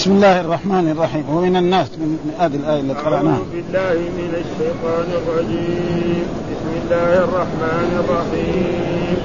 بسم 0.00 0.12
الله 0.12 0.40
الرحمن 0.40 0.88
الرحيم. 0.90 1.24
ومن 1.36 1.56
الناس 1.56 1.88
من 2.00 2.18
هذه 2.38 2.54
الآية 2.54 2.80
التي 2.80 3.00
قرأناها. 3.04 3.36
أعوذ 3.36 3.52
بالله 3.52 3.98
من 4.20 4.32
الشيطان 4.42 5.08
الرجيم. 5.20 6.26
بسم 6.50 6.70
الله 6.80 7.12
الرحمن 7.24 7.90
الرحيم. 8.02 9.16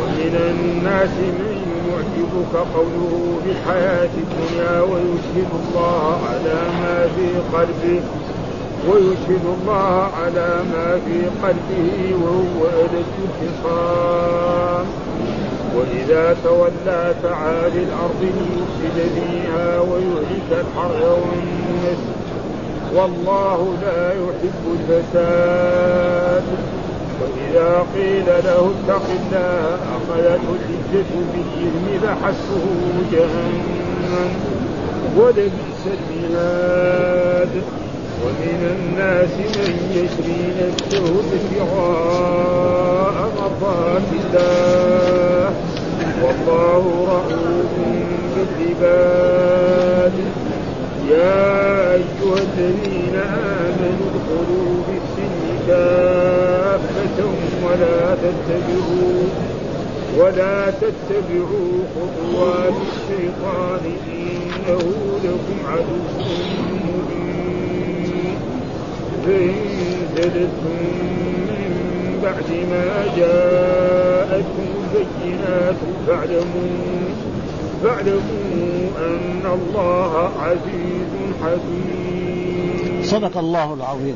ومن 0.00 0.34
الناس 0.50 1.14
من 1.40 1.56
يعجبك 1.90 2.54
قوله 2.74 3.12
في 3.44 3.50
الحياة 3.50 4.14
الدنيا 4.24 4.74
ويشهد 4.90 5.50
الله 5.60 6.18
على 6.30 6.58
ما 6.80 6.96
في 7.16 7.28
قلبه 7.56 8.00
ويشهد 8.88 9.44
الله 9.56 9.94
على 10.22 10.48
ما 10.72 10.88
في 11.04 11.18
قلبه 11.44 11.90
وهو 12.22 12.60
ألد 12.80 13.10
الخصام 13.26 14.86
وإذا 15.76 16.36
تولى 16.44 17.14
سعى 17.22 17.70
في 17.70 17.78
الأرض 17.78 18.22
ليفسد 18.22 19.10
فيها 19.14 19.80
ويهلك 19.80 20.50
الحر 20.50 21.02
والنسل 21.02 22.20
والله 22.94 23.74
لا 23.82 24.12
يحب 24.12 24.78
الفساد. 24.80 26.42
وإذا 27.20 27.86
قيل 27.94 28.26
له 28.26 28.70
اتق 28.70 29.02
الله 29.10 29.78
أخذته 29.96 30.48
العزة 30.58 31.12
بالإثم 31.32 32.06
فحسبه 32.06 32.92
جهنم. 33.12 34.30
ولبئس 35.16 35.82
المهاد. 35.86 37.62
ومن 38.24 38.60
الناس 38.76 39.34
من 39.56 39.74
يشري 39.98 40.42
نفسه 40.60 41.04
ابتغاء 41.38 43.16
مرضات 43.38 44.08
الله. 44.20 45.48
والله 46.22 46.84
رؤوف 47.12 47.72
بالعباد. 48.34 50.16
يا 51.10 51.44
أيها 51.94 52.38
الذين 52.48 53.16
آمنوا 53.16 54.08
ادخلوا 54.10 54.74
في 54.86 54.94
السن 55.02 55.36
كافة 55.68 57.18
ولا 57.64 58.00
تتبعوا 58.14 59.22
ولا 60.18 60.58
تتبعوا 60.70 61.72
خطوات 61.94 62.76
الشيطان. 62.92 63.84
إنه 64.12 64.84
لكم 65.24 65.58
عدو 65.66 65.98
زلتم 70.16 70.76
من 71.48 71.72
بعد 72.22 72.50
ما 72.70 72.86
جاءتكم 73.16 74.66
البينات 74.94 75.76
فاعلموا 76.06 76.70
فاعلموا 77.82 78.88
أن 78.98 79.42
الله 79.44 80.30
عزيز 80.40 81.12
حكيم 81.42 83.02
صدق 83.02 83.38
الله 83.38 83.74
العظيم. 83.74 84.14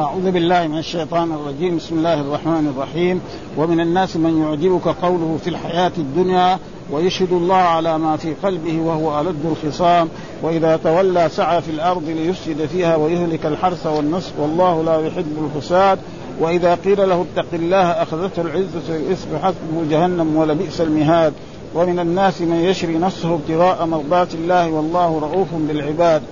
أعوذ 0.00 0.30
بالله 0.30 0.66
من 0.66 0.78
الشيطان 0.78 1.32
الرجيم. 1.32 1.76
بسم 1.76 1.98
الله 1.98 2.20
الرحمن 2.20 2.72
الرحيم. 2.76 3.20
ومن 3.56 3.80
الناس 3.80 4.16
من 4.16 4.42
يعجبك 4.42 4.88
قوله 4.88 5.38
في 5.44 5.50
الحياة 5.50 5.92
الدنيا 5.98 6.58
ويشهد 6.92 7.32
الله 7.32 7.56
على 7.56 7.98
ما 7.98 8.16
في 8.16 8.34
قلبه 8.42 8.80
وهو 8.80 9.20
ألد 9.20 9.36
الخصام 9.44 10.08
وإذا 10.42 10.76
تولى 10.76 11.28
سعى 11.28 11.62
في 11.62 11.70
الأرض 11.70 12.04
ليفسد 12.08 12.66
فيها 12.66 12.96
ويهلك 12.96 13.46
الحرث 13.46 13.86
والنصف 13.86 14.32
والله 14.38 14.82
لا 14.82 15.06
يحب 15.06 15.50
الفساد. 15.54 15.98
وإذا 16.40 16.74
قيل 16.74 17.08
له 17.08 17.26
اتق 17.34 17.46
الله 17.52 17.90
أخذته 17.90 18.42
العزة 18.42 18.80
بالإثم 18.88 19.36
حسبه 19.36 19.90
جهنم 19.90 20.36
ولبئس 20.36 20.80
المهاد. 20.80 21.32
ومن 21.74 21.98
الناس 21.98 22.40
من 22.40 22.56
يشري 22.64 22.98
نفسه 22.98 23.34
ابتغاء 23.34 23.86
مرضات 23.86 24.34
الله 24.34 24.70
والله 24.70 25.18
رؤوف 25.18 25.48
بالعباد. 25.54 26.22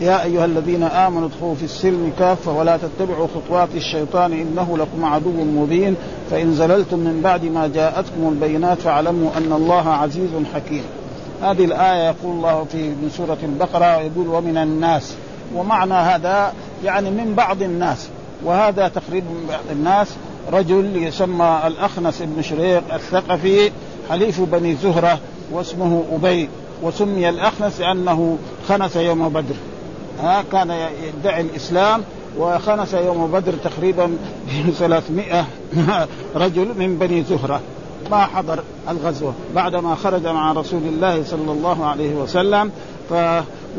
يا 0.00 0.24
أيها 0.24 0.44
الذين 0.44 0.82
آمنوا 0.82 1.28
ادخلوا 1.28 1.54
في 1.54 1.64
السلم 1.64 2.12
كافة 2.18 2.52
ولا 2.52 2.76
تتبعوا 2.76 3.26
خطوات 3.34 3.68
الشيطان 3.74 4.32
إنه 4.32 4.78
لكم 4.78 5.04
عدو 5.04 5.30
مبين 5.30 5.96
فإن 6.30 6.54
زللتم 6.54 6.98
من 6.98 7.20
بعد 7.24 7.44
ما 7.44 7.66
جاءتكم 7.74 8.28
البينات 8.28 8.78
فاعلموا 8.78 9.30
أن 9.36 9.52
الله 9.52 9.88
عزيز 9.88 10.30
حكيم. 10.54 10.82
هذه 11.42 11.64
الآية 11.64 12.06
يقول 12.06 12.36
الله 12.36 12.64
في 12.72 12.78
من 12.88 13.10
سورة 13.16 13.38
البقرة 13.42 14.00
يقول 14.00 14.28
ومن 14.28 14.56
الناس. 14.56 15.14
ومعنى 15.54 15.94
هذا 15.94 16.52
يعني 16.84 17.10
من 17.10 17.34
بعض 17.34 17.62
الناس. 17.62 18.08
وهذا 18.44 18.88
تقريبا 18.88 19.26
من 19.30 19.46
بعض 19.48 19.64
الناس. 19.72 20.08
رجل 20.52 21.02
يسمى 21.02 21.60
الأخنس 21.66 22.22
بن 22.22 22.42
شريق 22.42 22.94
الثقفي 22.94 23.70
حليف 24.10 24.40
بني 24.40 24.74
زهرة 24.74 25.18
واسمه 25.52 26.04
أبي 26.12 26.48
وسمي 26.82 27.28
الأخنس 27.28 27.80
لأنه 27.80 28.38
خنس 28.68 28.96
يوم 28.96 29.28
بدر. 29.28 29.54
ها 30.20 30.44
كان 30.52 30.88
يدعي 31.04 31.40
الإسلام 31.40 32.02
وخنس 32.38 32.94
يوم 32.94 33.30
بدر 33.32 33.52
تقريبا 33.52 34.16
300 34.78 35.44
رجل 36.36 36.68
من 36.78 36.98
بني 37.00 37.22
زهرة. 37.22 37.60
ما 38.10 38.26
حضر 38.26 38.58
الغزوة. 38.88 39.32
بعدما 39.54 39.94
خرج 39.94 40.26
مع 40.26 40.52
رسول 40.52 40.82
الله 40.82 41.24
صلى 41.24 41.52
الله 41.52 41.86
عليه 41.86 42.14
وسلم 42.14 42.70
ف 43.10 43.14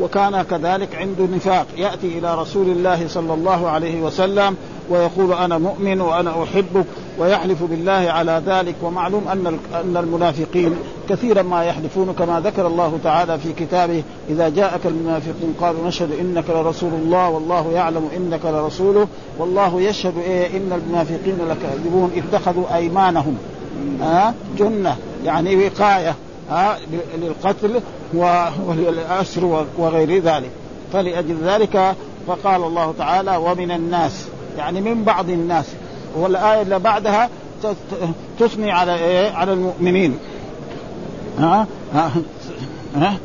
وكان 0.00 0.42
كذلك 0.42 0.94
عنده 0.94 1.24
نفاق. 1.36 1.66
يأتي 1.76 2.18
إلى 2.18 2.40
رسول 2.40 2.66
الله 2.66 3.08
صلى 3.08 3.34
الله 3.34 3.68
عليه 3.68 4.00
وسلم 4.00 4.56
ويقول 4.90 5.32
أنا 5.32 5.58
مؤمن 5.58 6.00
وأنا 6.00 6.42
أحبك. 6.42 6.84
ويحلف 7.18 7.62
بالله 7.62 7.92
على 7.92 8.42
ذلك. 8.46 8.74
ومعلوم 8.82 9.28
أن 9.28 9.58
أن 9.74 9.96
المنافقين 9.96 10.76
كثيرا 11.08 11.42
ما 11.42 11.64
يحلفون 11.64 12.14
كما 12.18 12.40
ذكر 12.40 12.66
الله 12.66 12.98
تعالى 13.04 13.38
في 13.38 13.52
كتابه 13.52 14.02
إذا 14.30 14.48
جاءك 14.48 14.86
المنافقون 14.86 15.54
قالوا 15.60 15.88
نشهد 15.88 16.12
إنك 16.20 16.50
لرسول 16.50 16.92
الله 16.94 17.28
والله 17.28 17.72
يعلم 17.72 18.08
إنك 18.16 18.44
لرسوله 18.44 19.08
والله 19.38 19.80
يشهد 19.80 20.18
إيه؟ 20.18 20.46
إن 20.56 20.72
المنافقين 20.72 21.38
لكاذبون 21.48 22.10
اتخذوا 22.16 22.74
أيمانهم. 22.74 23.38
ها 24.00 24.34
جنة 24.58 24.96
يعني 25.24 25.56
وقاية 25.56 26.14
ها 26.50 26.76
للقتل 27.18 27.80
وللأسر 28.66 29.66
وغير 29.78 30.22
ذلك. 30.22 30.50
فلأجل 30.92 31.36
ذلك 31.44 31.94
فقال 32.26 32.62
الله 32.62 32.94
تعالى 32.98 33.36
ومن 33.36 33.70
الناس. 33.70 34.26
يعني 34.58 34.80
من 34.80 35.04
بعض 35.04 35.30
الناس. 35.30 35.66
والآية 36.16 36.62
اللي 36.62 36.78
بعدها 36.78 37.28
تثني 38.38 38.72
على 38.72 38.94
إيه؟ 38.94 39.32
على 39.32 39.52
المؤمنين. 39.52 40.18
ها؟ 41.38 41.66
ها, 41.92 42.12
ها؟ 42.94 43.18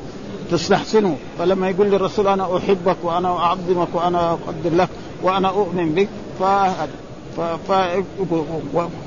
تستحسنوا. 0.52 1.16
فلما 1.40 1.70
يقول 1.70 1.88
للرسول 1.88 2.28
أنا 2.28 2.58
أحبك 2.58 2.98
وأنا 3.04 3.30
أعظمك 3.30 3.88
وأنا 3.94 4.32
أقدر 4.32 4.76
لك 4.76 4.90
وأنا 5.24 5.50
أؤمن 5.50 5.96
بك 5.96 6.10
ف 6.40 6.44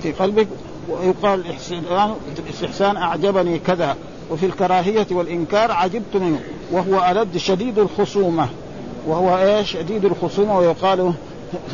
في 0.03 0.13
قلبك 0.13 0.49
ويقال 0.89 1.45
الاستحسان 2.39 2.97
أعجبني 2.97 3.59
كذا. 3.59 3.97
وفي 4.31 4.47
الكراهية 4.47 5.07
والإنكار 5.11 5.73
عجبت 5.73 6.15
منه. 6.15 6.41
وهو 6.73 7.11
ألد 7.11 7.37
شديد 7.37 7.79
الخصومة. 7.79 8.49
وهو 9.07 9.39
إيش؟ 9.39 9.73
شديد 9.73 10.05
الخصومة 10.05 10.59
ويقال 10.59 11.13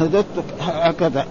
هددتك 0.01 0.45
هكذا. 0.61 1.27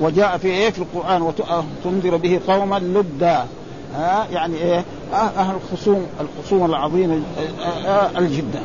وجاء 0.00 0.38
في 0.38 0.48
إيه؟ 0.48 0.70
في 0.70 0.78
القرآن. 0.78 1.22
وتنذر 1.22 2.16
به 2.16 2.40
قوما 2.48 2.78
لدا. 2.78 3.46
ها 3.94 4.26
يعني 4.30 4.56
إيه؟ 4.56 4.84
أهل 5.12 5.56
الخصوم 5.56 6.06
الخصوم 6.20 6.64
العظيمه 6.64 7.22
الجدا 8.18 8.60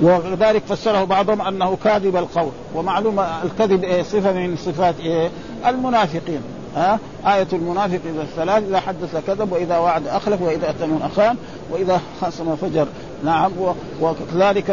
وذلك 0.00 0.62
فسره 0.68 1.04
بعضهم 1.04 1.42
أنه 1.42 1.76
كاذب 1.84 2.16
القول 2.16 2.50
ومعلوم 2.74 3.20
الكذب 3.44 3.84
إيه؟ 3.84 4.02
صفة 4.02 4.32
من 4.32 4.56
صفات 4.56 4.94
إيه؟ 5.00 5.30
المنافقين. 5.66 6.40
ها؟ 6.76 6.98
آية 7.26 7.46
المنافق 7.52 8.00
إذا 8.14 8.22
الثلاث 8.22 8.64
إذا 8.68 8.80
حدث 8.80 9.16
كذب 9.26 9.52
وإذا 9.52 9.78
وعد 9.78 10.06
أخلف 10.06 10.42
وإذا 10.42 10.70
أتمن 10.70 11.02
أخان 11.02 11.36
وإذا 11.70 12.00
خاصم 12.20 12.56
فجر. 12.56 12.86
نعم 13.24 13.52
وكذلك 14.00 14.70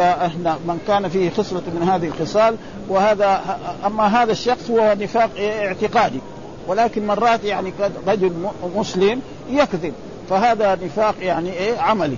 من 0.66 0.78
كان 0.88 1.08
فيه 1.08 1.30
خصلة 1.30 1.62
من 1.80 1.88
هذه 1.88 2.06
الخصال 2.06 2.56
وهذا 2.88 3.40
أما 3.86 4.22
هذا 4.22 4.32
الشخص 4.32 4.70
هو 4.70 4.96
نفاق 5.00 5.30
اعتقادي. 5.40 6.20
ولكن 6.66 7.06
مرات 7.06 7.44
يعني 7.44 7.72
رجل 8.06 8.32
مسلم 8.76 9.20
يكذب. 9.50 9.92
فهذا 10.30 10.78
نفاق 10.84 11.14
يعني 11.20 11.52
إيه؟ 11.52 11.78
عملي. 11.78 12.16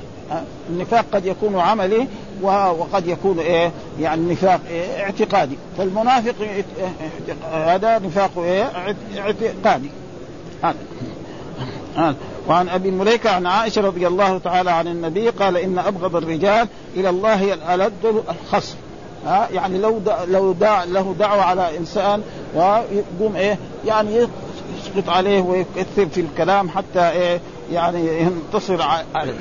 النفاق 0.71 1.05
قد 1.13 1.27
يكون 1.27 1.59
عملي 1.61 2.07
وقد 2.43 3.07
يكون 3.07 3.39
إيه؟ 3.39 3.73
يعني 4.01 4.33
نفاق 4.33 4.61
إيه؟ 4.71 5.03
اعتقادي. 5.03 5.57
فالمنافق 5.79 6.35
هذا 7.53 7.99
نفاق 7.99 8.31
إيه؟ 8.39 8.71
اعتقادي. 9.19 9.91
وعن 12.49 12.69
أبي 12.69 12.91
مليكة 12.91 13.31
عن 13.31 13.47
عائشة 13.47 13.83
رضي 13.83 14.07
الله 14.07 14.39
تعالى 14.39 14.71
عن 14.71 14.89
النبي 14.89 15.29
قال 15.29 15.57
إن 15.57 15.79
أبغض 15.79 16.17
الرجال 16.17 16.69
إلى 16.97 17.09
الله 17.09 17.55
الألد 17.55 18.25
الخصم. 18.31 18.77
ها؟ 19.27 19.49
يعني 19.53 19.79
لو 19.79 19.99
دا 19.99 20.17
لو 20.29 20.53
دا 20.53 20.85
له 20.85 21.15
دعوة 21.19 21.43
على 21.43 21.79
إنسان 21.79 22.23
ويقوم 22.55 23.37
إيه؟ 23.37 23.59
يعني 23.87 24.17
يسقط 24.17 25.09
عليه 25.09 25.41
ويكثر 25.41 26.07
في 26.07 26.21
الكلام 26.21 26.69
حتى 26.69 27.11
إيه؟ 27.11 27.41
يعني 27.73 28.23
ينتصر 28.23 28.83
عليه. 29.15 29.35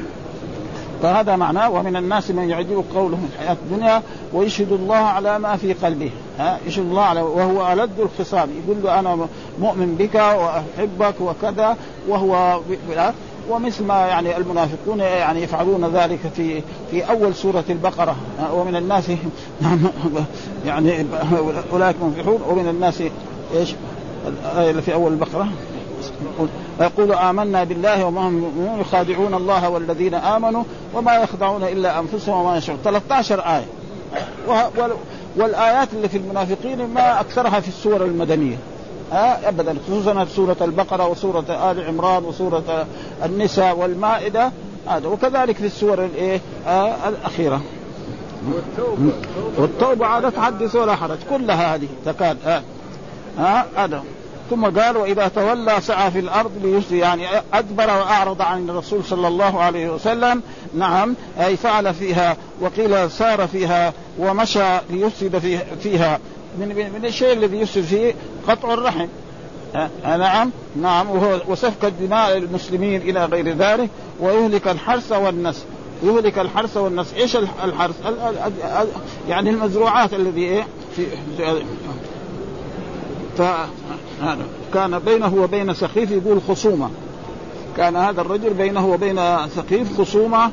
فهذا 1.01 1.35
معناه 1.35 1.69
ومن 1.69 1.95
الناس 1.95 2.31
من 2.31 2.49
يعجبك 2.49 2.85
قوله 2.95 3.17
في 3.17 3.35
الحياة 3.35 3.57
الدنيا 3.65 4.01
ويشهد 4.33 4.71
الله 4.71 4.95
على 4.95 5.39
ما 5.39 5.55
في 5.55 5.73
قلبه 5.73 6.11
ها؟ 6.39 6.57
يشهد 6.67 6.85
الله 6.85 7.01
على 7.01 7.21
وهو 7.21 7.73
ألد 7.73 7.99
الخصام. 7.99 8.49
يقول 8.63 8.83
له 8.83 8.99
أنا 8.99 9.27
مؤمن 9.59 9.95
بك 9.95 10.15
وأحبك 10.15 11.15
وكذا 11.21 11.77
وهو 12.07 12.59
ومثل 13.49 13.83
ما 13.83 13.95
يعني 13.95 14.37
المنافقون 14.37 14.99
يعني 14.99 15.43
يفعلون 15.43 15.85
ذلك 15.85 16.19
في 16.35 16.61
في 16.91 17.09
أول 17.09 17.35
سورة 17.35 17.63
البقرة. 17.69 18.15
ومن 18.53 18.75
الناس 18.75 19.03
يعني 20.65 21.05
أولئك 21.73 21.95
منفقون 22.01 22.41
ومن 22.49 22.67
الناس 22.67 23.03
إيش؟ 23.55 23.73
الايه 24.27 24.81
في 24.81 24.93
أول 24.93 25.11
البقرة. 25.11 25.47
يقول 26.81 27.11
آمنا 27.11 27.63
بالله 27.63 28.05
وما 28.05 28.27
هم 28.27 28.51
يخادعون 28.79 29.33
الله 29.33 29.69
والذين 29.69 30.13
آمنوا 30.13 30.63
وما 30.93 31.15
يخدعون 31.15 31.63
إلا 31.63 31.99
أنفسهم 31.99 32.45
وما 32.45 32.57
يشعرون. 32.57 32.81
13 32.83 33.39
آية. 33.39 33.65
والآيات 35.37 35.87
اللي 35.93 36.09
في 36.09 36.17
المنافقين 36.17 36.87
ما 36.87 37.21
أكثرها 37.21 37.59
في 37.59 37.67
السور 37.67 38.05
المدنية. 38.05 38.57
ها؟ 39.11 39.49
ابدا. 39.49 39.75
خصوصا 39.87 40.25
سورة 40.25 40.57
البقرة 40.61 41.07
وسورة 41.07 41.71
آل 41.71 41.87
عمران 41.87 42.25
وسورة 42.25 42.85
النساء 43.25 43.77
والمائدة. 43.77 44.51
هذا. 44.87 45.07
وكذلك 45.07 45.55
في 45.55 45.65
السور 45.65 46.05
الايه 46.05 46.41
آه 46.67 47.09
الأخيرة. 47.09 47.61
والتوبة 48.53 49.13
والتوبه 49.57 50.29
تحدث 50.29 50.75
ولا 50.75 50.95
حرج. 50.95 51.17
كلها 51.29 51.75
هذه 51.75 51.87
تكاد 52.05 52.37
ها؟ 52.45 52.63
آه 53.39 53.65
هذا. 53.75 54.03
ثم 54.49 54.65
قال 54.79 54.97
وإذا 54.97 55.27
تولى 55.27 55.81
سعى 55.81 56.11
في 56.11 56.19
الأرض 56.19 56.51
ليسري 56.63 56.99
يعني 56.99 57.27
أدبر 57.53 57.87
وأعرض 57.87 58.41
عن 58.41 58.69
الرسول 58.69 59.03
صلى 59.03 59.27
الله 59.27 59.61
عليه 59.61 59.89
وسلم. 59.89 60.41
نعم. 60.75 61.15
أي 61.39 61.57
فعل 61.57 61.93
فيها 61.93 62.37
وقيل 62.61 63.11
سار 63.11 63.47
فيها 63.47 63.93
ومشى 64.19 64.77
ليفسد 64.89 65.61
فيها. 65.83 66.19
من 66.59 66.91
من 66.93 67.05
الشيء 67.05 67.33
الذي 67.33 67.57
يفسد 67.57 67.81
فيه 67.81 68.13
قطع 68.47 68.73
الرحم. 68.73 69.07
أه 69.75 70.17
نعم 70.17 70.51
نعم 70.81 71.09
وهو 71.09 71.39
وسفك 71.47 71.85
الدماء 71.85 72.37
المسلمين 72.37 73.01
إلى 73.01 73.25
غير 73.25 73.49
ذلك 73.49 73.89
ويهلك 74.19 74.67
الحرث 74.67 75.11
والنسل 75.11 75.63
يهلك 76.03 76.39
الحرث 76.39 76.77
والنسل 76.77 77.15
إيش 77.15 77.35
الحرث؟ 77.35 77.95
يعني 79.29 79.49
المزروعات 79.49 80.13
الذي 80.13 80.41
إيه؟ 80.41 80.67
في 80.95 81.05
ف 83.37 83.41
كان 84.73 84.99
بينه 84.99 85.35
وبين 85.35 85.73
سخيف 85.73 86.11
يقول 86.11 86.41
خصومة. 86.47 86.89
كان 87.77 87.95
هذا 87.95 88.21
الرجل 88.21 88.53
بينه 88.53 88.87
وبين 88.87 89.19
سخيف 89.55 90.01
خصومة 90.01 90.51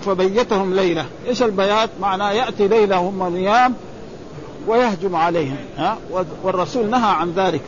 فبيتهم 0.00 0.74
ليلة. 0.74 1.06
إيش 1.26 1.42
البيات؟ 1.42 1.90
معناه 2.00 2.32
يأتي 2.32 2.68
ليلة 2.68 2.96
هم 2.96 3.36
نيام 3.36 3.74
ويهجم 4.66 5.16
عليهم 5.16 5.56
ها؟ 5.76 5.98
والرسول 6.42 6.90
نهى 6.90 7.10
عن 7.10 7.32
ذلك 7.36 7.60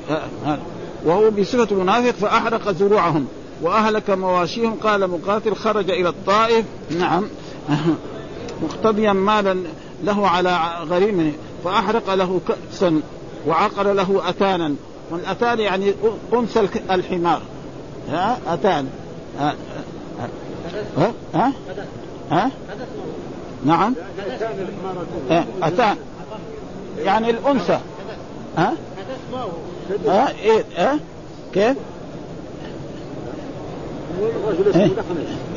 وهو 1.05 1.31
بصفة 1.31 1.69
المنافق 1.71 2.11
فأحرق 2.11 2.71
زروعهم 2.71 3.27
وأهلك 3.63 4.11
مواشيهم. 4.11 4.75
قال 4.75 5.11
مقاتل 5.11 5.55
خرج 5.55 5.91
إلى 5.91 6.09
الطائف. 6.09 6.65
نعم. 6.99 7.25
مقتضيا 8.63 9.13
مالا 9.13 9.57
له 10.05 10.29
على 10.29 10.59
غريمه 10.89 11.33
فأحرق 11.65 12.15
له 12.15 12.41
كأسا 12.49 13.01
وعقر 13.47 13.93
له 13.93 14.23
أتانا. 14.29 14.75
والأتان 15.11 15.61
يعني 15.61 15.95
أنثى 16.33 16.69
الحمار 16.91 17.43
ها؟ 18.11 18.39
أتان. 18.47 18.89
ها؟ 19.39 19.55
ها؟ 20.99 21.13
ها, 21.35 21.53
ها؟ 22.31 22.51
نعم. 23.65 23.95
أتان. 25.63 25.97
يعني 26.99 27.31
الأنثى. 27.31 27.79
ها؟ 28.57 28.73
ها؟ 30.07 30.33
إيه؟ 30.43 30.65
ها؟ 30.77 30.99
كيف؟ 31.53 31.77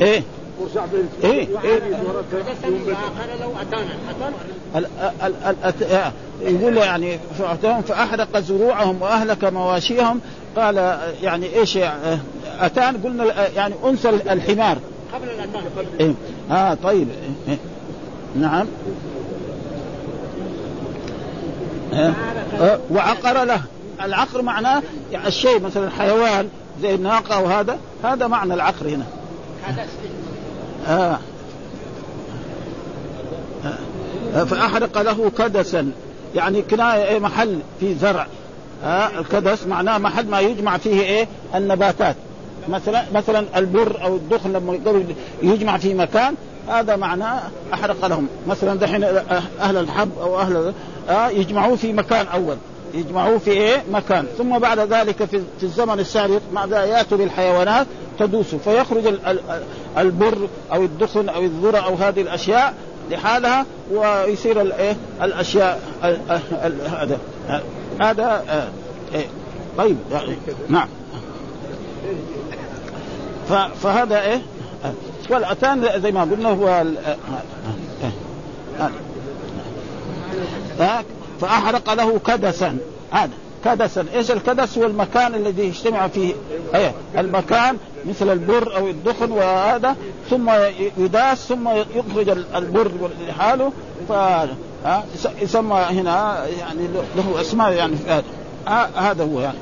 إيه؟ 0.00 0.22
إيه؟ 1.24 1.48
إيه؟ 1.64 1.80
يقول 6.40 6.76
يعني 6.76 7.18
فأحرق 7.88 8.38
زروعهم 8.38 9.02
وأهلك 9.02 9.44
مواشيهم. 9.44 10.20
قال 10.56 10.98
يعني 11.22 11.54
إيش 11.54 11.78
اتان 12.60 12.96
قلنا 13.04 13.48
يعني 13.48 13.74
أنثى 13.84 14.08
الحمار. 14.08 14.78
قبل 15.14 15.28
الاتان 15.28 15.62
إيه؟ 16.00 16.14
آه 16.50 16.74
طيب. 16.74 17.08
إيه؟ 17.48 17.58
نعم. 18.36 18.66
وعقر 22.90 23.44
له. 23.44 23.60
العقر 24.02 24.42
معناه 24.42 24.82
يعني 25.12 25.28
الشيء 25.28 25.60
مثلا 25.60 25.90
حيوان 25.90 26.48
زي 26.82 26.94
الناقة 26.94 27.34
أو 27.34 27.46
هذا 27.46 27.78
هذا 28.04 28.26
معنى 28.26 28.54
العقر 28.54 28.88
هنا. 28.88 29.04
آه. 30.88 31.18
آه. 34.34 34.44
فأحرق 34.44 35.02
له 35.02 35.30
كدسا. 35.38 35.90
يعني 36.34 36.62
كناية 36.62 37.04
إيه 37.04 37.18
محل 37.18 37.58
في 37.80 37.94
زرع. 37.94 38.26
آه 38.84 39.08
الكدس 39.20 39.66
معناه 39.66 39.98
محل 39.98 40.26
ما 40.26 40.40
يجمع 40.40 40.76
فيه 40.76 41.00
إيه 41.00 41.28
النباتات. 41.54 42.16
مثلا 42.68 43.04
مثلا 43.14 43.44
البر 43.56 44.02
أو 44.02 44.16
الدخن 44.16 44.52
لما 44.52 44.78
يجمع 45.42 45.78
في 45.78 45.94
مكان 45.94 46.34
هذا 46.68 46.96
معناه 46.96 47.40
أحرق 47.74 48.06
لهم. 48.06 48.28
مثلا 48.46 48.74
دحين 48.74 49.04
أهل 49.60 49.76
الحب 49.76 50.10
أو 50.20 50.40
أهل 50.40 50.72
آه 51.10 51.28
يجمعوه 51.28 51.76
في 51.76 51.92
مكان 51.92 52.26
أول. 52.26 52.56
يجمعوه 52.94 53.38
في 53.38 53.50
إيه؟ 53.50 53.82
مكان. 53.92 54.26
ثم 54.38 54.58
بعد 54.58 54.78
ذلك 54.78 55.24
في, 55.24 55.42
الزمن 55.62 56.00
السابق 56.00 56.40
ماذا؟ 56.52 56.84
يأتوا 56.84 57.18
بالحيوانات 57.18 57.86
تدوسه 58.18 58.58
فيخرج 58.58 59.14
البر 59.98 60.48
أو 60.72 60.84
الدخن 60.84 61.28
أو 61.28 61.42
الذرة 61.42 61.78
أو 61.78 61.94
هذه 61.94 62.20
الأشياء 62.20 62.74
لحالها 63.10 63.66
ويصير 63.92 64.60
الايه 64.60 64.96
الأشياء 65.22 65.80
هذا 66.90 67.18
هذا 68.00 68.44
إيه؟ 69.14 69.26
طيب 69.78 69.96
يعني 70.12 70.36
نعم. 70.68 70.88
فهذا 73.82 74.22
إيه؟ 74.22 74.42
والأتان 75.30 76.00
زي 76.02 76.12
ما 76.12 76.20
قلنا 76.20 76.48
هو 76.48 76.84
فأحرق 81.40 81.94
له 81.94 82.18
كدسا. 82.26 82.78
هذا 83.10 83.30
كدسا. 83.64 84.06
إيش 84.14 84.30
الكدس؟ 84.30 84.78
هو 84.78 84.86
المكان 84.86 85.34
الذي 85.34 85.62
يجتمع 85.62 86.08
فيه. 86.08 86.34
إيه 86.74 86.94
المكان 87.18 87.76
مثل 88.08 88.32
البر 88.32 88.76
أو 88.76 88.88
الدخن 88.88 89.32
وهذا. 89.32 89.96
ثم 90.30 90.50
يداس 90.98 91.48
ثم 91.48 91.68
يخرج 91.68 92.28
البر 92.54 92.90
لحاله. 93.28 93.72
ف 94.08 94.12
يسمى 95.42 95.76
هنا 95.76 96.46
يعني 96.46 96.88
له 97.16 97.40
أسماء 97.40 97.72
يعني 97.72 97.96
هذا. 98.06 98.24
هذا 98.96 99.24
هو 99.24 99.40
يعني. 99.40 99.58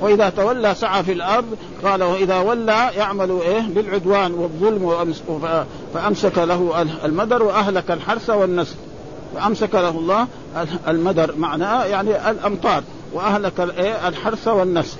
وإذا 0.00 0.28
تولى 0.28 0.74
سعى 0.74 1.02
في 1.02 1.12
الأرض 1.12 1.56
قال 1.84 2.02
وإذا 2.02 2.38
ولى 2.38 2.90
يعمل 2.96 3.30
إيه؟ 3.30 3.60
بالعدوان 3.60 4.32
والظلم 4.32 5.06
فأمسك 5.94 6.38
له 6.38 6.86
المدر 7.04 7.42
وأهلك 7.42 7.90
الحرث 7.90 8.30
والنسل. 8.30 8.76
فامسك 9.34 9.74
له 9.74 9.88
الله 9.88 10.26
المدر 10.88 11.34
معناه 11.36 11.84
يعني 11.84 12.30
الأمطار 12.30 12.82
وأهلك 13.12 13.60
إيه؟ 13.60 14.08
الحرث 14.08 14.48
والنسل. 14.48 14.96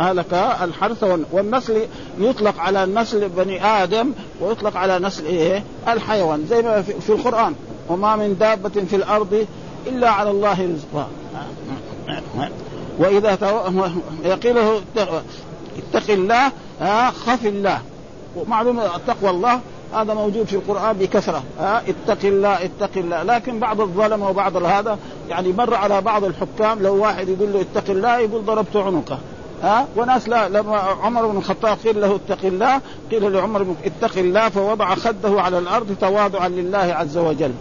أهلك 0.00 0.34
الحرث 0.62 1.04
والنسل 1.32 1.86
يطلق 2.18 2.60
على 2.60 2.86
نسل 2.86 3.28
بني 3.28 3.64
آدم 3.64 4.12
ويطلق 4.40 4.76
على 4.76 4.98
نسل 4.98 5.26
إيه؟ 5.26 5.64
الحيوان 5.88 6.46
زي 6.50 6.62
ما 6.62 6.82
في 6.82 7.10
القرآن. 7.10 7.54
وما 7.88 8.16
من 8.16 8.36
دابة 8.40 8.84
في 8.90 8.96
الأرض 8.96 9.46
إلا 9.86 10.10
على 10.10 10.30
الله 10.30 10.74
رزقها. 10.74 11.08
وإذا 12.98 13.38
يقيل 14.24 14.54
له 14.54 14.80
اتق 15.78 16.10
الله 16.10 16.52
خف 17.10 17.46
الله. 17.46 17.80
ومعلوم 18.36 18.80
تقوى 19.06 19.30
الله 19.30 19.60
هذا 19.94 20.14
موجود 20.14 20.46
في 20.46 20.56
القرآن 20.56 20.96
بكثرة 20.96 21.42
ها 21.58 21.82
اتق 21.88 22.24
الله 22.24 22.64
اتق 22.64 22.90
الله 22.96 23.22
لكن 23.22 23.58
بعض 23.58 23.80
الظلمة 23.80 24.28
وبعض 24.28 24.56
هذا 24.56 24.98
يعني 25.28 25.52
مر 25.52 25.74
على 25.74 26.00
بعض 26.00 26.24
الحكام 26.24 26.82
لو 26.82 26.96
واحد 27.02 27.28
يقول 27.28 27.52
له 27.52 27.60
اتق 27.60 27.90
الله 27.90 28.18
يقول 28.18 28.44
ضربت 28.44 28.76
عنقه 28.76 29.18
ها 29.62 29.86
وناس 29.96 30.28
لا 30.28 30.48
لما 30.48 30.76
عمر 30.76 31.26
بن 31.26 31.36
الخطاب 31.38 31.78
قيل 31.84 32.00
له 32.00 32.16
اتق 32.16 32.44
الله 32.44 32.80
قيل 33.10 33.32
لعمر 33.32 33.66
اتق 33.84 34.18
الله 34.18 34.48
فوضع 34.48 34.94
خده 34.94 35.42
على 35.42 35.58
الأرض 35.58 35.96
تواضعا 36.00 36.48
لله 36.48 36.78
عز 36.78 37.18
وجل 37.18 37.52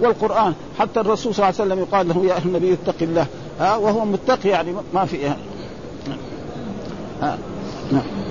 والقرآن 0.00 0.54
حتى 0.78 1.00
الرسول 1.00 1.34
صلى 1.34 1.48
الله 1.48 1.60
عليه 1.60 1.72
وسلم 1.72 1.78
يقال 1.80 2.08
له 2.08 2.24
يا 2.26 2.38
النبي 2.38 2.72
اتق 2.72 2.96
الله 3.02 3.26
ها 3.60 3.76
وهو 3.76 4.04
متقي 4.04 4.48
يعني 4.48 4.74
ما 4.94 5.04
في 5.04 5.26
ها. 5.26 5.36
ها. 7.22 7.38
نعم 7.92 8.23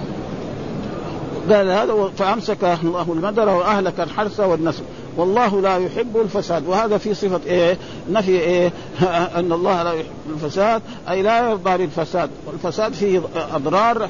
قال 1.52 1.70
هذا 1.70 2.12
فأمسك 2.18 2.78
الله 2.84 3.06
المدر 3.10 3.50
وأهلك 3.50 4.00
الحرث 4.00 4.40
والنسل 4.40 4.84
والله 5.18 5.62
لا 5.62 5.78
يحب 5.78 6.18
الفساد 6.18 6.68
وهذا 6.68 6.98
في 6.98 7.14
صفة 7.14 7.40
إيه؟ 7.46 7.78
نفي 8.10 8.32
إيه؟ 8.32 8.72
أن 9.40 9.52
الله 9.52 9.84
لا 9.84 9.92
يحب 9.94 10.06
الفساد 10.30 10.82
أي 11.10 11.22
لا 11.22 11.50
يرضى 11.50 11.78
بالفساد 11.78 12.30
والفساد 12.48 12.94
فيه 12.94 13.22
أضرار 13.54 14.10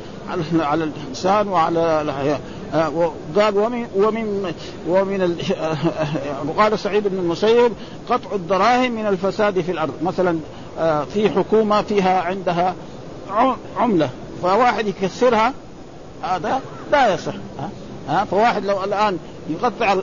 على 0.59 0.83
الإنسان 0.83 1.47
وعلى 1.47 2.01
الحياة 2.01 2.39
قال 3.35 3.57
ومن 3.57 3.87
ومن 3.95 4.53
ومن 4.87 5.37
وقال 6.47 6.79
سعيد 6.79 7.07
بن 7.07 7.17
المسيب 7.17 7.71
قطع 8.09 8.35
الدراهم 8.35 8.91
من 8.91 9.07
الفساد 9.07 9.61
في 9.61 9.71
الأرض 9.71 9.93
مثلا 10.01 10.39
آه، 10.79 11.03
في 11.03 11.29
حكومة 11.29 11.81
فيها 11.81 12.21
عندها 12.21 12.75
عملة 13.77 14.09
فواحد 14.41 14.87
يكسرها 14.87 15.53
هذا 16.23 16.61
لا 16.91 17.13
يصح. 17.13 17.33
ها؟ 18.09 18.25
فواحد 18.25 18.65
لو 18.65 18.83
الآن 18.83 19.17
يقطع 19.49 19.95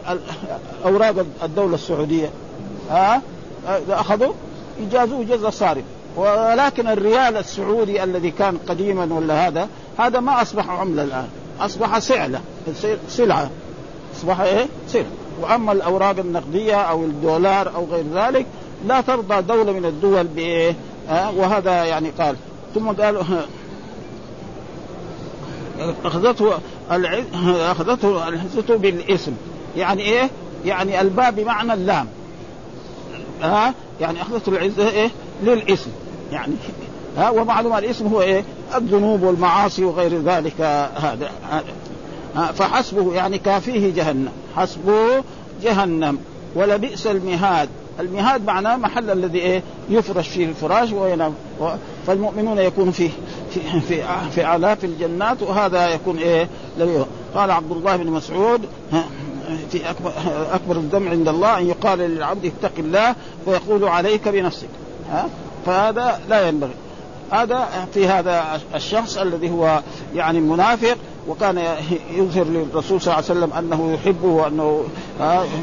أوراق 0.84 1.26
الدولة 1.42 1.74
السعودية 1.74 2.30
ها؟ 2.90 3.22
إذا 3.68 4.00
أخذوا 4.00 4.32
يجازوه 4.80 5.24
جزء 5.24 5.50
صارم 5.50 5.82
ولكن 6.16 6.88
الريال 6.88 7.36
السعودي 7.36 8.04
الذي 8.04 8.30
كان 8.30 8.58
قديما 8.68 9.14
ولا 9.14 9.48
هذا 9.48 9.68
هذا 9.98 10.20
ما 10.20 10.42
أصبح 10.42 10.70
عملة 10.70 11.02
الآن. 11.02 11.28
أصبح 11.60 11.98
سعله 11.98 12.40
سلعة. 13.08 13.50
أصبح 14.16 14.40
إيه؟ 14.40 14.66
سلعة. 14.88 15.06
وأما 15.40 15.72
الأوراق 15.72 16.18
النقدية 16.18 16.76
أو 16.76 17.04
الدولار 17.04 17.74
أو 17.74 17.84
غير 17.84 18.04
ذلك 18.14 18.46
لا 18.86 19.00
ترضى 19.00 19.42
دولة 19.42 19.72
من 19.72 19.84
الدول 19.84 20.24
بإيه؟ 20.24 20.74
أه؟ 21.08 21.30
وهذا 21.30 21.84
يعني 21.84 22.10
قال. 22.18 22.36
ثم 22.74 22.88
قالوا 22.88 23.22
أخذته 26.04 26.58
أخذته 27.70 28.28
العزة 28.28 28.76
بالاسم. 28.76 29.32
يعني 29.76 30.02
إيه؟ 30.02 30.30
يعني 30.64 31.00
الباء 31.00 31.30
بمعنى 31.30 31.72
اللام. 31.72 32.06
ها؟ 33.42 33.68
أه؟ 33.68 33.75
يعني 34.00 34.22
أخذته 34.22 34.49
العزة 34.50 34.88
إيه؟ 34.88 35.10
للاسم. 35.42 35.90
يعني 36.32 36.52
ها؟ 37.16 37.30
ومعلوم 37.30 37.76
الاسم 37.76 38.06
هو 38.06 38.22
إيه؟ 38.22 38.44
الذنوب 38.76 39.22
والمعاصي 39.22 39.84
وغير 39.84 40.22
ذلك. 40.22 40.60
هذا. 40.96 41.30
فحسبه 42.54 43.14
يعني 43.14 43.38
كافيه 43.38 43.94
جهنم. 43.94 44.32
حسبه 44.56 45.22
جهنم. 45.62 46.18
ولبئس 46.54 47.06
المهاد. 47.06 47.68
المهاد 48.00 48.44
معناه 48.44 48.76
محل 48.76 49.11
الذي 49.11 49.38
إيه 49.38 49.62
يفرش 49.90 50.28
فيه 50.28 50.47
الفراش 50.47 50.92
وينام. 50.92 51.35
فالمؤمنون 52.06 52.59
يكون 52.59 52.90
فيه 52.90 53.11
في 53.50 53.80
في 53.80 54.02
في 54.30 54.56
آلاف 54.56 54.85
الجنات 54.85 55.42
وهذا 55.42 55.88
يكون 55.88 56.18
إيه 56.18 56.49
قال 57.35 57.50
عبد 57.50 57.73
الله 57.73 57.97
بن 57.97 58.06
مسعود 58.06 58.61
في 59.70 59.90
اكبر 59.90 60.12
أكبر 60.52 60.76
الدم 60.76 61.09
عند 61.09 61.28
الله 61.28 61.59
أن 61.59 61.68
يقال 61.68 61.99
للعبد 61.99 62.44
اتق 62.44 62.73
الله 62.78 63.14
ويقول 63.47 63.85
عليك 63.85 64.28
بنفسك. 64.28 64.68
ها 65.11 65.28
فهذا 65.66 66.20
لا 66.28 66.49
ينبغي. 66.49 66.75
هذا 67.30 67.68
في 67.94 68.09
هذا 68.09 68.61
الشخص 68.75 69.16
الذي 69.18 69.50
هو 69.50 69.82
يعني 70.14 70.40
منافق 70.40 70.97
وكان 71.28 71.58
يظهر 72.10 72.44
للرسول 72.44 73.00
صلى 73.00 73.14
الله 73.14 73.30
عليه 73.30 73.40
وسلم 73.40 73.52
أنه 73.52 73.92
يحبه 73.92 74.28
وأنه 74.28 74.84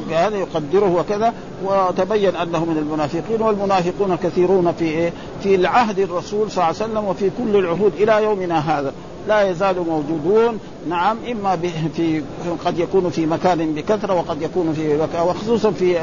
كان 0.10 0.34
يقدره 0.34 0.96
وكذا 0.96 1.34
وتبين 1.64 2.36
أنه 2.36 2.66
من 2.66 2.78
المنافقين 2.78 3.42
والمنافقون 3.42 4.16
كثيرون 4.16 4.72
في 4.72 4.86
إيه؟ 4.86 5.14
في 5.44 5.56
العهد 5.56 6.00
الرسول 6.00 6.52
صلى 6.52 6.64
الله 6.64 6.82
عليه 6.82 6.92
وسلم 6.92 7.06
وفي 7.06 7.32
كل 7.38 7.56
العهود 7.56 7.94
إلى 8.00 8.24
يومنا 8.24 8.80
هذا. 8.80 8.94
لا 9.28 9.50
يزالوا 9.50 9.86
موجودون 9.86 10.60
نعم 10.90 11.18
إما 11.32 11.58
في 11.96 12.24
قد 12.66 12.80
يكون 12.80 13.10
في 13.10 13.26
مكان 13.26 13.74
بكثرة 13.74 14.14
وقد 14.14 14.42
يكون 14.42 14.74
في 14.74 15.08
وخصوصا 15.22 15.72
في 15.72 16.00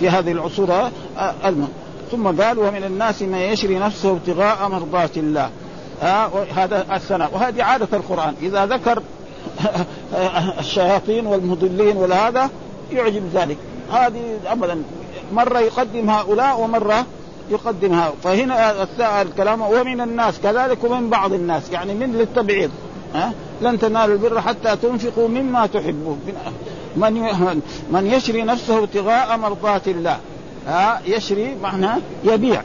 في 0.00 0.08
هذه 0.08 0.32
العصور 0.32 0.68
المهم 1.44 1.68
ثم 2.10 2.42
قال 2.42 2.58
ومن 2.58 2.84
الناس 2.84 3.22
من 3.22 3.38
يشري 3.38 3.78
نفسه 3.78 4.10
ابتغاء 4.10 4.68
مرضات 4.68 5.18
الله. 5.18 5.44
آه 5.44 5.63
هذا 6.54 6.86
الثناء 6.92 7.30
وهذه 7.34 7.62
عادة 7.62 7.88
القرآن. 7.92 8.34
إذا 8.42 8.66
ذكر 8.66 9.02
الشياطين 10.60 11.26
والمضلين 11.26 11.96
وهذا 11.96 12.50
يعجب 12.92 13.22
ذلك. 13.34 13.56
هذه 13.92 14.38
أبدا. 14.46 14.82
مرة 15.32 15.58
يقدم 15.58 16.10
هؤلاء 16.10 16.60
ومرة 16.60 17.06
يقدم 17.50 17.92
هؤلاء. 17.92 18.14
فهنا 18.24 19.22
الكلام 19.22 19.60
ومن 19.60 20.00
الناس 20.00 20.40
كذلك 20.42 20.84
ومن 20.84 21.10
بعض 21.10 21.32
الناس. 21.32 21.70
يعني 21.70 21.94
من 21.94 22.12
للتبعيض. 22.12 22.70
ها؟ 23.14 23.32
لن 23.62 23.78
تنالوا 23.78 24.14
البر 24.14 24.40
حتى 24.40 24.76
تنفقوا 24.76 25.28
مما 25.28 25.66
تحبون. 25.66 26.20
من 26.96 27.12
من 27.90 28.06
يشري 28.06 28.42
نفسه 28.42 28.78
ابتغاء 28.78 29.36
مرضات 29.36 29.88
الله. 29.88 30.18
ها؟ 30.66 31.00
يشري 31.06 31.56
معنى 31.62 31.90
يبيع. 32.24 32.62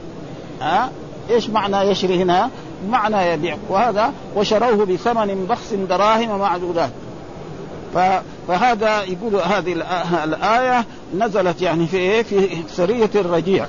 ها؟ 0.62 0.90
إيش 1.30 1.50
معنى 1.50 1.78
يشري 1.78 2.24
هنا؟ 2.24 2.50
معنى 2.90 3.34
يبيع. 3.34 3.58
وهذا 3.70 4.14
وشروه 4.36 4.86
بثمن 4.86 5.46
بخس 5.50 5.74
دراهم 5.74 6.40
معدودات. 6.40 6.92
فهذا 8.48 9.04
يقول 9.04 9.36
هذه 9.36 9.74
الآية 10.24 10.86
نزلت 11.18 11.62
يعني 11.62 11.88
في 11.88 11.98
إيه؟ 11.98 12.24
في 12.24 12.50
سرية 12.68 13.10
الرجيع. 13.16 13.66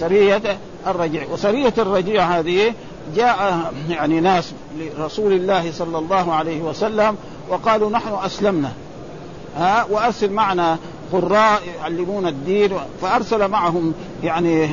سرية 0.00 0.42
الرجيع. 0.86 1.22
وسرية 1.32 1.74
الرجيع 1.78 2.38
هذه 2.38 2.74
جاء 3.16 3.72
يعني 3.88 4.20
ناس 4.20 4.52
لرسول 4.78 5.32
الله 5.32 5.72
صلى 5.72 5.98
الله 5.98 6.34
عليه 6.34 6.62
وسلم 6.62 7.16
وقالوا 7.48 7.90
نحن 7.90 8.14
أسلمنا. 8.24 8.72
ها؟ 9.56 9.86
وأرسل 9.90 10.32
معنا 10.32 10.78
قراء 11.12 11.62
يعلمون 11.80 12.26
الدين. 12.26 12.70
فأرسل 13.02 13.48
معهم 13.48 13.94
يعني 14.22 14.68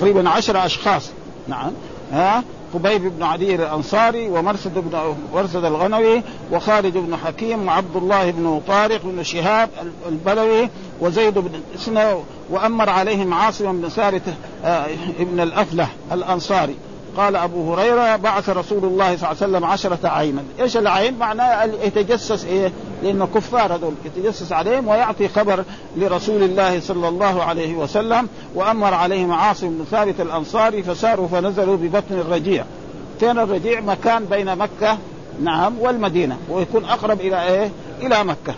تقريبا 0.00 0.28
عشر 0.28 0.64
أشخاص. 0.66 1.10
نعم. 1.48 1.72
ها؟ 2.12 2.42
قبيب 2.74 3.16
بن 3.16 3.22
عدي 3.22 3.54
الأنصاري 3.54 4.28
ومرسد 4.28 4.74
بن 4.74 5.16
مرسد 5.34 5.64
الغنوي 5.64 6.22
وخالد 6.52 6.98
بن 6.98 7.16
حكيم 7.16 7.66
وعبد 7.66 7.96
الله 7.96 8.30
بن 8.30 8.60
طارق 8.68 9.00
بن 9.04 9.22
شهاب 9.22 9.70
البلوي 10.08 10.68
وزيد 11.00 11.38
بن 11.38 11.50
سنة 11.76 12.24
وأمر 12.50 12.90
عليهم 12.90 13.34
عاصم 13.34 13.80
بن 13.80 13.88
سارة 13.88 14.22
آه، 14.64 14.86
ابن 15.20 15.40
الأفلح 15.40 15.90
الأنصاري 16.12 16.76
قال 17.16 17.36
أبو 17.36 17.74
هريرة 17.74 18.16
بعث 18.16 18.48
رسول 18.48 18.84
الله 18.84 19.04
صلى 19.04 19.14
الله 19.14 19.26
عليه 19.26 19.36
وسلم 19.36 19.64
عشرة 19.64 20.08
عينا، 20.08 20.42
إيش 20.60 20.76
العين؟ 20.76 21.18
معناه 21.18 21.64
يتجسس 21.64 22.44
إيه؟ 22.44 22.72
لأنه 23.04 23.28
كفار 23.34 23.74
هذول 23.74 23.94
يتجسس 24.04 24.52
عليهم 24.52 24.88
ويعطي 24.88 25.28
خبر 25.28 25.64
لرسول 25.96 26.42
الله 26.42 26.80
صلى 26.80 27.08
الله 27.08 27.42
عليه 27.42 27.74
وسلم 27.74 28.28
وأمر 28.54 28.94
عليهم 28.94 29.32
عاصم 29.32 29.68
بن 29.68 29.84
ثابت 29.90 30.20
الأنصاري 30.20 30.82
فساروا 30.82 31.28
فنزلوا 31.28 31.76
ببطن 31.76 32.14
الرجيع. 32.14 32.64
فين 33.20 33.38
الرجيع؟ 33.38 33.80
مكان 33.80 34.24
بين 34.24 34.56
مكة 34.56 34.98
نعم 35.42 35.78
والمدينة 35.78 36.36
ويكون 36.48 36.84
أقرب 36.84 37.20
إلى 37.20 37.46
إيه؟ 37.46 37.70
إلى 38.02 38.24
مكة. 38.24 38.54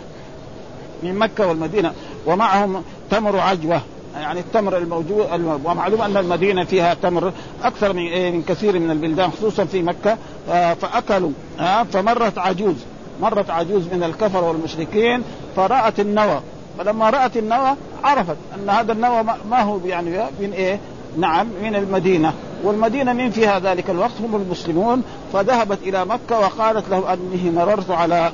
من 1.03 1.15
مكة 1.15 1.47
والمدينة 1.47 1.93
ومعهم 2.25 2.83
تمر 3.11 3.39
عجوة 3.39 3.81
يعني 4.15 4.39
التمر 4.39 4.77
الموجود 4.77 5.27
ومعلوم 5.65 6.01
أن 6.01 6.17
المدينة 6.17 6.63
فيها 6.63 6.93
تمر 6.93 7.31
أكثر 7.63 7.93
من 7.93 8.07
إيه 8.07 8.31
من 8.31 8.43
كثير 8.43 8.79
من 8.79 8.91
البلدان 8.91 9.31
خصوصا 9.31 9.65
في 9.65 9.81
مكة 9.81 10.17
آه 10.49 10.73
فأكلوا 10.73 11.31
آه 11.59 11.83
فمرت 11.83 12.37
عجوز 12.37 12.75
مرت 13.21 13.49
عجوز 13.49 13.83
من 13.93 14.03
الكفر 14.03 14.43
والمشركين 14.43 15.23
فرأت 15.55 15.99
النوى. 15.99 16.41
فلما 16.77 17.09
رأت 17.09 17.37
النوى 17.37 17.75
عرفت 18.03 18.35
أن 18.55 18.69
هذا 18.69 18.91
النوى 18.91 19.23
ما 19.49 19.61
هو 19.61 19.79
يعني 19.85 20.09
من 20.39 20.51
إيه؟ 20.51 20.79
نعم 21.17 21.47
من 21.63 21.75
المدينة. 21.75 22.33
والمدينة 22.63 23.13
من 23.13 23.29
فيها 23.29 23.59
ذلك 23.59 23.89
الوقت؟ 23.89 24.21
هم 24.23 24.35
المسلمون. 24.35 25.03
فذهبت 25.33 25.77
إلى 25.83 26.05
مكة 26.05 26.39
وقالت 26.39 26.89
له 26.89 27.13
أني 27.13 27.51
مررت 27.51 27.91
على 27.91 28.31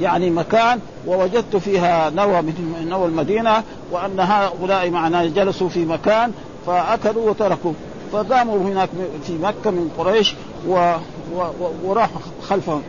يعني 0.00 0.30
مكان 0.30 0.80
ووجدت 1.06 1.56
فيها 1.56 2.10
نوى 2.10 2.42
من 2.42 2.86
نوى 2.88 3.06
المدينة 3.06 3.62
وأن 3.90 4.20
هؤلاء 4.20 4.90
معنا 4.90 5.26
جلسوا 5.26 5.68
في 5.68 5.84
مكان 5.84 6.32
فأكلوا 6.66 7.30
وتركوا. 7.30 7.72
فقاموا 8.12 8.58
هناك 8.58 8.88
في 9.26 9.32
مكة 9.32 9.70
من 9.70 9.90
قريش 9.98 10.34
و... 10.68 10.94
و... 11.34 11.42
وراحوا 11.84 12.20
خلفهم. 12.42 12.82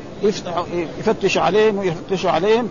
يفتشوا 1.00 1.42
عليهم 1.42 1.78
ويفتشوا 1.78 2.32
عليهم. 2.32 2.70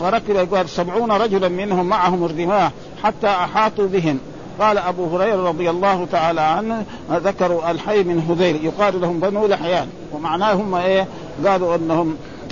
فركب 0.00 0.66
سبعون 0.66 1.12
رجلا 1.12 1.48
منهم 1.48 1.86
معهم 1.86 2.24
الرماح 2.24 2.72
حتى 3.02 3.26
أحاطوا 3.26 3.86
بهم. 3.86 4.18
قال 4.60 4.78
أبو 4.78 5.16
هريرة 5.16 5.48
رضي 5.48 5.70
الله 5.70 6.06
تعالى 6.12 6.40
عنه 6.40 6.84
ذكروا 7.10 7.70
الحي 7.70 8.02
من 8.02 8.20
هذيل. 8.20 8.64
يقال 8.64 9.00
لهم 9.00 9.20
بنو 9.20 9.46
لحيان. 9.46 9.88
ومعناه 10.12 10.52
هم 10.52 10.74
إيه؟ 10.74 11.06
قالوا 11.46 11.76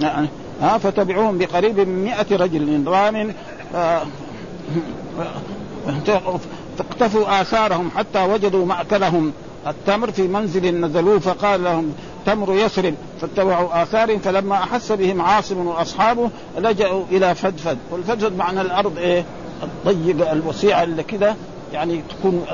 يعني 0.00 0.28
ها 0.60 0.78
فتبعوهم 0.78 1.38
بقريب 1.38 1.80
من 1.80 2.04
مئة 2.04 2.36
رجل 2.36 2.60
من 2.60 2.88
رام 2.88 3.34
فاقتفوا 6.78 7.40
آثارهم 7.40 7.90
حتى 7.96 8.24
وجدوا 8.24 8.66
مأكلهم. 8.66 9.32
التمر 9.66 10.10
في 10.10 10.22
منزل 10.22 10.80
نزلوه 10.80 11.18
فقال 11.18 11.64
لهم 11.64 11.92
تمر 12.28 12.54
يثرب 12.54 12.94
فاتبعوا 13.20 13.82
اثارهم 13.82 14.18
فلما 14.18 14.54
أحس 14.54 14.92
بهم 14.92 15.22
عاصم 15.22 15.66
وأصحابه 15.66 16.30
لجأوا 16.58 17.04
إلى 17.10 17.34
فدفد. 17.34 17.78
والفدفد 17.90 18.36
معنى 18.36 18.60
الأرض 18.60 18.98
إيه؟ 18.98 19.24
الضيقه 19.62 20.32
الوسيعه 20.32 20.82
اللي 20.82 21.02
كده 21.02 21.34
يعني 21.72 22.02
تكون 22.10 22.44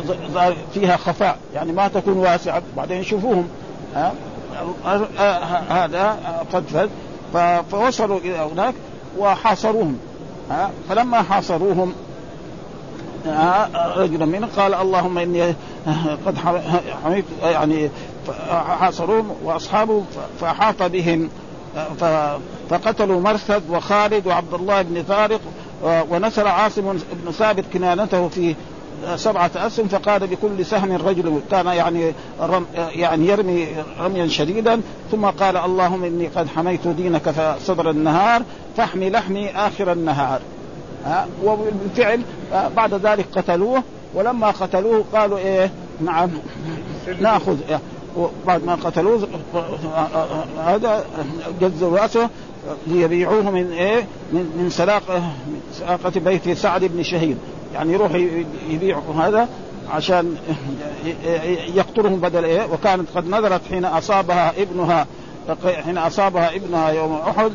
فيها 0.75 0.97
خفاء 0.97 1.39
يعني 1.55 1.73
ما 1.73 1.89
تكون 1.89 2.17
واسعة. 2.17 2.63
بعدين 2.77 2.97
يشوفوهم 2.97 3.49
ها؟ 3.95 4.13
هذا 5.69 6.19
فدفد. 6.53 6.91
فوصلوا 7.71 8.19
إلى 8.19 8.49
هناك 8.53 8.75
وحاصروهم 9.19 9.99
ها؟ 10.51 10.71
فلما 10.89 11.23
حاصروهم 11.23 11.95
رجلا 13.97 14.27
منهم 14.27 14.51
قال 14.57 14.75
اللهم 14.75 15.19
إني 15.19 15.55
قد 16.27 16.39
حميت 17.05 17.25
يعني 17.43 17.91
حاصروهم 18.51 19.31
واصحابه 19.45 20.03
فأحاط 20.41 20.83
بهم 20.83 21.29
فقتلوا 22.71 23.21
مرثد 23.21 23.63
وخالد 23.71 24.27
وعبد 24.27 24.55
الله 24.55 24.83
بن 24.83 25.03
طارق 25.03 25.41
ونسر 25.85 26.49
عاصم 26.49 26.99
بن 27.13 27.33
ثابت 27.33 27.65
كنانته 27.73 28.29
في 28.29 28.55
سبعة 29.17 29.51
أسهم 29.57 29.89
فقال 29.89 30.27
بكل 30.27 30.67
سهم 30.67 30.93
رجل 30.93 31.41
كان 31.51 31.67
يعني 31.67 32.13
رم 32.41 32.67
يعني 32.75 33.27
يرمي 33.29 33.69
رميا 34.01 34.27
شديدا 34.27 34.81
ثم 35.11 35.27
قال 35.27 35.57
اللهم 35.57 36.05
إني 36.05 36.27
قد 36.27 36.49
حميت 36.49 36.89
دينك 36.89 37.35
صدر 37.65 37.91
النهار 37.91 38.43
فاحمي 38.77 39.11
لحمي 39.11 39.51
آخر 39.51 39.93
النهار. 39.93 40.41
ها؟ 41.05 41.27
وبالفعل 41.45 42.21
بعد 42.77 42.95
ذلك 42.95 43.27
قتلوه 43.37 43.83
ولما 44.15 44.51
قتلوه 44.51 45.05
قالوا 45.13 45.39
إيه؟ 45.39 45.71
نعم 46.01 46.31
ناخذ 47.21 47.57
بعد 48.47 48.65
ما 48.65 48.75
قتلوه 48.75 49.29
هذا 50.65 51.05
جزوا 51.61 51.99
راسه 51.99 52.31
ليبيعوه 52.87 53.51
من 53.51 53.73
إيه؟ 53.73 54.07
من 54.33 54.53
من 54.59 54.71
سلاقه 54.71 55.23
سلاقة 55.73 56.13
بيت 56.21 56.51
سعد 56.51 56.85
بن 56.85 57.03
شهيد 57.03 57.39
يعني 57.75 57.93
يروح 57.93 58.13
يبيعوا 58.69 59.15
هذا 59.15 59.49
عشان 59.91 60.37
يقتلهم 61.75 62.17
بدل 62.21 62.45
إيه؟ 62.45 62.67
وكانت 62.73 63.09
قد 63.15 63.29
نذرت 63.29 63.61
حين 63.71 63.85
أصابها 63.85 64.53
ابنها 64.63 65.07
حين 65.85 65.99
أصابها 65.99 66.57
ابنها 66.57 66.91
يوم 66.91 67.13
أحد 67.13 67.53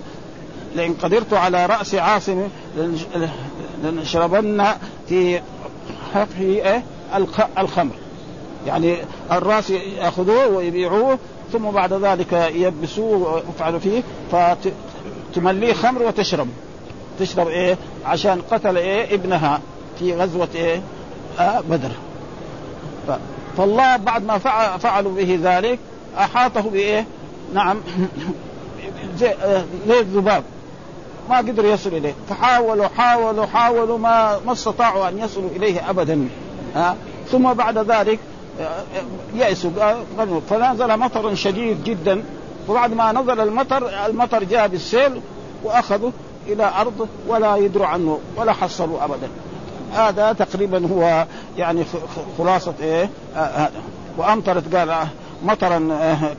لئن 0.75 0.93
قدرت 0.93 1.33
على 1.33 1.65
رأس 1.65 1.95
عاصم 1.95 2.47
لنشربن 3.83 4.65
في 5.09 5.41
حقه 6.13 6.39
إيه؟ 6.39 6.83
الخمر. 7.59 7.95
يعني 8.67 8.97
الراس 9.31 9.69
يأخذوه 9.69 10.47
ويبيعوه 10.47 11.17
ثم 11.53 11.71
بعد 11.71 11.93
ذلك 11.93 12.33
يلبسوه 12.33 13.33
ويفعلوا 13.33 13.79
فيه 13.79 14.03
فتمليه 14.31 15.73
خمر 15.73 16.03
وتشرب. 16.03 16.47
تشرب 17.19 17.47
إيه؟ 17.47 17.77
عشان 18.05 18.41
قتل 18.51 18.77
إيه؟ 18.77 19.15
ابنها 19.15 19.61
في 19.99 20.15
غزوة 20.15 20.47
إيه؟ 20.55 20.81
آه 21.39 21.59
بدر. 21.59 21.91
فالله 23.57 23.97
بعد 23.97 24.25
ما 24.25 24.37
فعلوا 24.77 25.11
به 25.11 25.39
ذلك 25.43 25.79
أحاطه 26.17 26.61
بإيه؟ 26.61 27.05
نعم 27.53 27.77
زي 29.19 29.29
آه 29.29 29.63
الذباب. 29.89 30.43
ما 31.29 31.37
قدر 31.37 31.65
يصل 31.65 31.89
إليه. 31.89 32.13
فحاولوا 32.29 32.87
حاولوا 32.87 33.45
حاولوا 33.45 33.97
ما 33.97 34.39
ما 34.45 34.51
استطاعوا 34.51 35.09
أن 35.09 35.19
يصلوا 35.19 35.49
إليه 35.55 35.89
ابدا. 35.89 36.29
ها 36.75 36.95
ثم 37.31 37.53
بعد 37.53 37.77
ذلك 37.77 38.19
يأسوا 39.35 39.71
فنزل 40.49 40.97
مطر 40.97 41.35
شديد 41.35 41.83
جدا. 41.83 42.23
وبعد 42.67 42.93
ما 42.93 43.11
نزل 43.11 43.39
المطر 43.39 44.05
المطر 44.05 44.43
جاء 44.43 44.67
بالسيل 44.67 45.21
واخذوا 45.63 46.11
إلى 46.47 46.71
أرض 46.81 47.07
ولا 47.27 47.55
يدروا 47.55 47.87
عنه 47.87 48.19
ولا 48.37 48.53
حصلوا 48.53 49.05
ابدا. 49.05 49.27
هذا 49.93 50.33
تقريبا 50.33 50.87
هو 50.87 51.25
يعني 51.57 51.83
خلاصة 52.37 52.73
إيه 52.81 53.09
هذا 53.35 53.71
وأمطرت 54.17 54.75
قال 54.75 55.07
مطرا 55.43 55.89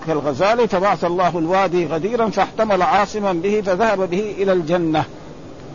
كالغزال 0.06 0.68
فبعث 0.68 1.04
الله 1.04 1.38
الوادي 1.38 1.86
غديرا 1.86 2.28
فاحتمل 2.28 2.82
عاصما 2.82 3.32
به 3.32 3.60
فذهب 3.66 4.10
به 4.10 4.34
إلى 4.38 4.52
الجنة. 4.52 5.04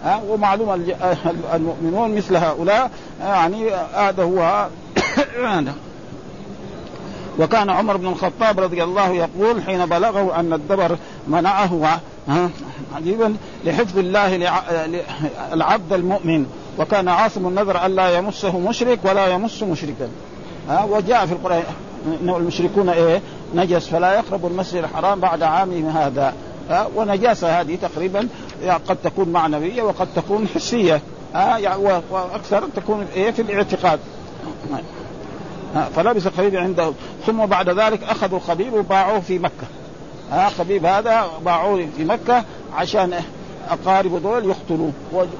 ها 0.03 0.21
ومعلوم 0.29 0.93
المؤمنون 1.53 2.15
مثل 2.15 2.35
هؤلاء 2.35 2.91
يعني 3.21 3.69
هذا 3.93 4.23
هو 4.23 4.67
وكان 7.39 7.69
عمر 7.69 7.97
بن 7.97 8.07
الخطاب 8.07 8.59
رضي 8.59 8.83
الله 8.83 9.09
يقول 9.09 9.61
حين 9.63 9.85
بلغه 9.85 10.39
أن 10.39 10.53
الدبر 10.53 10.97
منعه 11.27 11.99
عجيبا 12.95 13.35
لحفظ 13.65 13.97
الله 13.97 14.35
العبد 15.53 15.93
المؤمن. 15.93 16.45
وكان 16.79 17.07
عاصم 17.07 17.47
النذر 17.47 17.85
الا 17.85 18.17
يمسه 18.17 18.59
مشرك 18.59 18.99
ولا 19.03 19.27
يمس 19.27 19.63
مشركا. 19.63 20.09
ها 20.69 20.83
وجاء 20.83 21.25
في 21.25 21.31
القرآن 21.31 21.63
إنه 22.21 22.37
المشركون 22.37 22.89
إيه؟ 22.89 23.21
نجس 23.55 23.87
فلا 23.87 24.13
يقربوا 24.13 24.49
المسجد 24.49 24.83
الحرام 24.83 25.19
بعد 25.19 25.43
عامهم 25.43 25.89
هذا. 25.89 26.33
ها 26.69 26.87
ونجاسة 26.95 27.61
هذه 27.61 27.75
تقريبا 27.75 28.27
قد 28.87 28.97
تكون 29.03 29.29
معنويه 29.29 29.83
وقد 29.83 30.07
تكون 30.15 30.47
حسية. 30.55 31.01
ها 31.33 31.75
وأكثر 32.11 32.63
تكون 32.75 33.07
إيه؟ 33.15 33.31
في 33.31 33.41
الاعتقاد. 33.41 33.99
فلبس 35.95 36.27
خبيب 36.27 36.55
عنده. 36.55 36.93
ثم 37.25 37.45
بعد 37.45 37.69
ذلك 37.69 38.03
أخذوا 38.03 38.39
خبيب 38.39 38.73
وباعوه 38.73 39.19
في 39.19 39.39
مكة. 39.39 39.67
ها 40.31 40.49
خبيب 40.49 40.85
هذا 40.85 41.25
باعوه 41.45 41.87
في 41.97 42.05
مكة 42.05 42.43
عشان 42.75 43.13
أقارب 43.69 44.21
دول 44.23 44.45
يقتلوه. 44.45 44.91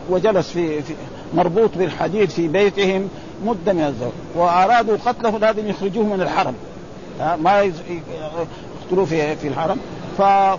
وجلس 0.09 0.49
في, 0.49 0.81
في 0.81 0.93
مربوط 1.33 1.69
بالحديد 1.77 2.29
في 2.29 2.47
بيتهم 2.47 3.09
مدة 3.45 3.73
من 3.73 3.81
الزمن. 3.81 4.11
وأرادوا 4.35 4.97
قتله 5.05 5.37
لازم 5.37 5.67
يخرجوه 5.67 6.03
من 6.03 6.21
الحرم. 6.21 6.53
ما 7.19 7.61
يقتلوه 7.61 9.05
في 9.05 9.35
في 9.35 9.47
الحرم. 9.47 9.77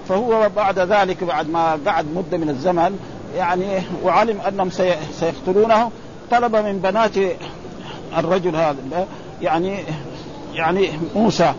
فهو 0.08 0.50
بعد 0.56 0.78
ذلك 0.78 1.24
بعد 1.24 1.48
ما 1.48 1.78
قعد 1.86 2.06
مدة 2.14 2.38
من 2.38 2.48
الزمن 2.48 2.98
يعني 3.36 3.64
وعلم 4.04 4.40
أنهم 4.40 4.70
سيقتلونه 5.20 5.90
طلب 6.30 6.56
من 6.56 6.78
بنات 6.78 7.12
الرجل 8.18 8.56
هذا 8.56 9.06
يعني 9.42 9.78
يعني 10.54 10.88
موسى. 11.14 11.54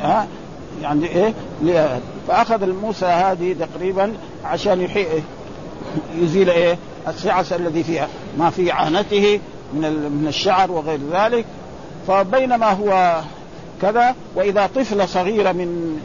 ها؟ 0.00 0.26
يعني 0.82 1.06
إيه؟ 1.06 1.34
فأخذ 2.28 2.72
موسى 2.72 3.06
هذه 3.06 3.56
تقريبا 3.60 4.12
عشان 4.44 4.80
يحيي 4.80 5.06
يزيل 6.14 6.50
إيه؟ 6.50 6.78
السعس 7.08 7.52
الذي 7.52 7.82
فيها. 7.82 8.08
ما 8.38 8.50
في 8.50 8.70
عانته 8.70 9.40
من 9.74 9.92
من 10.22 10.24
الشعر 10.28 10.70
وغير 10.70 11.00
ذلك. 11.12 11.44
فبينما 12.08 12.72
هو 12.72 13.20
كذا 13.82 14.14
وإذا 14.34 14.66
طفله 14.66 15.06
صغيره 15.06 15.52
من 15.52 16.00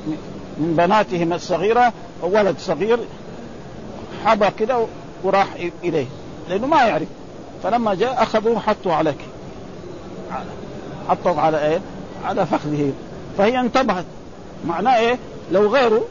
من 0.57 0.75
بناتهم 0.77 1.33
الصغيرة 1.33 1.93
ولد 2.21 2.55
صغير 2.59 2.99
حبى 4.25 4.47
كده 4.59 4.85
وراح 5.23 5.47
إليه. 5.83 6.05
لأنه 6.49 6.67
ما 6.67 6.83
يعرف. 6.83 7.07
فلما 7.63 7.95
جاء 7.95 8.23
أخذوه 8.23 8.59
حطوا 8.59 8.93
على 8.93 9.13
حطوا 11.09 11.41
على 11.41 11.65
إيه؟ 11.65 11.79
على 12.25 12.45
فخذه. 12.45 12.91
فهي 13.37 13.59
انتبهت. 13.59 14.05
معناه 14.67 14.97
إيه؟ 14.97 15.17
لو 15.51 15.67
غيره 15.67 16.01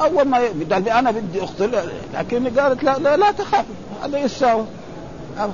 أول 0.00 0.24
ما 0.24 0.38
قال 0.72 0.88
أنا 0.88 1.10
بدي 1.10 1.42
اقتل 1.42 1.78
لكن 2.14 2.60
قالت 2.60 2.84
لا 2.84 2.98
لا, 2.98 3.16
لا 3.16 3.30
تخاف. 3.30 3.64
هذا 4.04 4.18
يساوي. 4.18 4.64
ما 5.36 5.50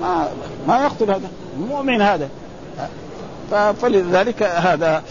ما 0.00 0.28
ما 0.68 0.84
يقتل 0.84 1.10
هذا. 1.10 1.28
مؤمن 1.68 2.02
هذا. 2.02 2.28
فلذلك 3.82 4.42
هذا 4.42 5.02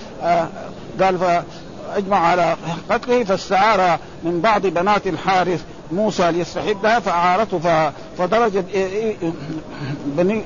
قال 1.02 1.18
فاجمع 1.18 2.18
على 2.18 2.56
قتله 2.90 3.24
فاستعار 3.24 4.00
من 4.24 4.42
بعض 4.42 4.68
بنات 4.68 5.08
الحارث 5.08 5.64
موسى 5.92 6.32
ليستحبها 6.32 7.00
فأعارته 7.00 7.92
فدرج 8.18 8.64
بني 10.06 10.44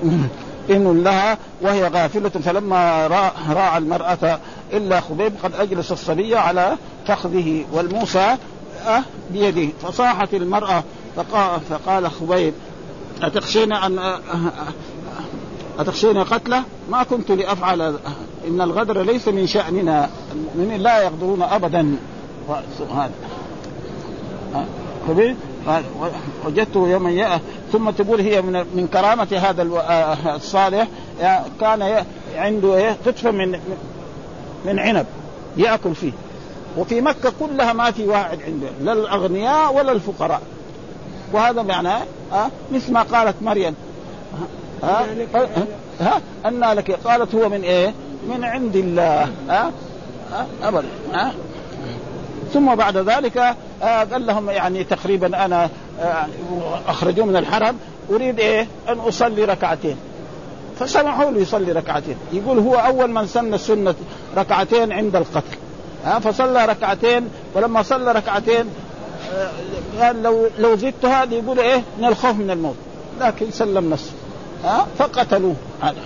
إن 0.69 1.03
لها 1.03 1.37
وهي 1.61 1.87
غافلة 1.87 2.29
فلما 2.29 3.07
راعى 3.49 3.77
المرأة 3.77 4.39
إلا 4.73 4.99
خبيب 4.99 5.33
قد 5.43 5.53
أجلس 5.55 5.91
الصبي 5.91 6.35
على 6.35 6.77
فخذه 7.07 7.65
والموسى 7.71 8.37
بيده. 9.31 9.69
فصاحت 9.81 10.33
المرأة 10.33 10.83
فقال 11.69 12.11
خبيب 12.11 12.53
أتخشين 13.21 13.73
أن 13.73 13.99
أتخشين 15.79 16.17
قتله؟ 16.17 16.63
ما 16.89 17.03
كنت 17.03 17.31
لأفعل 17.31 17.81
إن 18.47 18.61
الغدر 18.61 19.01
ليس 19.01 19.27
من 19.27 19.47
شأننا 19.47 20.09
المؤمنين 20.31 20.81
لا 20.81 21.03
يغدرون 21.03 21.41
أبدا. 21.41 21.95
هذا 22.79 23.11
خبيب 25.07 25.35
وجدته 26.45 26.87
يوما 26.87 27.39
ثم 27.71 27.89
تقول 27.89 28.21
هي 28.21 28.41
من 28.41 28.65
من 28.75 28.87
كرامة 28.93 29.27
هذا 29.31 29.63
الصالح 30.35 30.87
كان 31.61 32.05
عنده 32.35 32.75
إيه 32.77 32.97
قطفة 33.05 33.31
من 33.31 33.59
من 34.65 34.79
عنب 34.79 35.05
يأكل 35.57 35.95
فيه. 35.95 36.11
وفي 36.77 37.01
مكة 37.01 37.33
كلها 37.39 37.73
ما 37.73 37.91
في 37.91 38.07
واحد 38.07 38.39
عنده 38.41 38.67
لا 38.81 38.93
الأغنياء 38.93 39.73
ولا 39.73 39.91
الفقراء. 39.91 40.41
وهذا 41.33 41.61
معناه 41.61 42.01
ها 42.31 42.51
مثل 42.71 42.93
ما 42.93 43.01
قالت 43.01 43.35
مريم. 43.41 43.75
ها 44.83 45.05
ها 45.99 46.21
أن 46.45 46.59
لك 46.59 46.91
قالت 46.91 47.35
هو 47.35 47.49
من 47.49 47.61
إيه؟ 47.61 47.93
من 48.29 48.43
عند 48.43 48.75
الله. 48.75 49.29
ها 49.49 49.71
أبدا. 50.63 50.87
ها 51.13 51.33
ثم 52.53 52.75
بعد 52.75 52.97
ذلك 52.97 53.55
آه 53.83 54.03
قال 54.03 54.25
لهم 54.25 54.49
يعني 54.49 54.83
تقريبا 54.83 55.45
أنا 55.45 55.69
آه 56.01 56.25
اخرجوه 56.87 57.25
من 57.25 57.35
الحرم 57.35 57.77
أريد 58.09 58.39
إيه؟ 58.39 58.67
أن 58.89 58.99
أصلي 58.99 59.45
ركعتين. 59.45 59.97
فسمحوا 60.79 61.31
له 61.31 61.39
يصلي 61.39 61.71
ركعتين. 61.71 62.15
يقول 62.33 62.59
هو 62.59 62.75
أول 62.75 63.11
من 63.11 63.27
سن 63.27 63.53
السنة 63.53 63.95
ركعتين 64.37 64.91
عند 64.91 65.15
القتل. 65.15 65.57
ها 66.05 66.19
فصلى 66.19 66.65
ركعتين 66.65 67.29
ولما 67.53 67.83
صلى 67.83 68.11
ركعتين 68.11 68.65
آه 69.33 69.49
قال 70.01 70.23
لو 70.23 70.47
لو 70.59 70.75
زدت 70.75 71.05
هذه 71.05 71.33
يقول 71.33 71.59
إيه؟ 71.59 71.81
من 71.97 72.05
الخوف 72.05 72.35
من 72.35 72.51
الموت. 72.51 72.75
لكن 73.21 73.51
سلم 73.51 73.89
نفسه. 73.89 74.11
ها 74.63 74.87
فقتلوه. 74.97 75.55
هذا. 75.81 76.01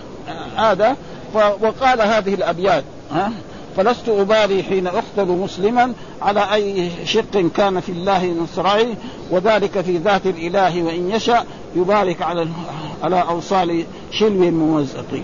هذا 0.56 0.96
وقال 1.34 2.02
هذه 2.02 2.34
الأبيات. 2.34 2.84
ها 3.12 3.32
فلست 3.78 4.10
أبالي 4.10 4.64
حين 4.64 4.88
أقتل 4.88 5.28
مسلما 5.28 5.94
على 6.22 6.54
أي 6.54 6.90
شق 7.06 7.52
كان 7.56 7.80
في 7.80 7.92
الله 7.92 8.26
نصرعي 8.26 8.96
وذلك 9.32 9.82
في 9.82 9.98
ذات 9.98 10.26
الإله 10.26 10.84
وإن 10.84 11.12
يشاء 11.12 11.46
يبارك 11.76 12.22
على 12.22 12.48
على 13.04 13.22
أوصال 13.22 13.84
شلو 14.12 14.52
ممزق. 14.52 15.22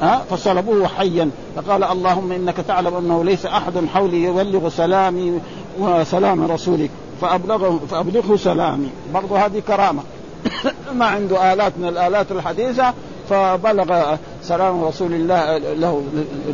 ها 0.00 0.24
فصلبوه 0.30 0.88
حيا. 0.88 1.30
فقال 1.56 1.84
اللهم 1.84 2.32
إنك 2.32 2.56
تعلم 2.56 2.96
أنه 2.96 3.24
ليس 3.24 3.46
أحد 3.46 3.86
حولي 3.94 4.22
يبلغ 4.22 4.68
سلامي 4.68 5.40
وسلام 5.78 6.52
رسولك 6.52 6.90
فأبلغه 7.20 7.80
فأبلغه 7.90 8.36
سلامي. 8.36 8.88
برضو 9.14 9.34
هذه 9.36 9.62
كرامة. 9.68 10.02
ما 10.98 11.06
عنده 11.06 11.52
آلات 11.52 11.72
من 11.78 11.88
الآلات 11.88 12.32
الحديثة 12.32 12.94
فبلغ 13.32 14.16
سلام 14.42 14.84
رسول 14.84 15.12
الله 15.12 15.58
له 15.58 16.02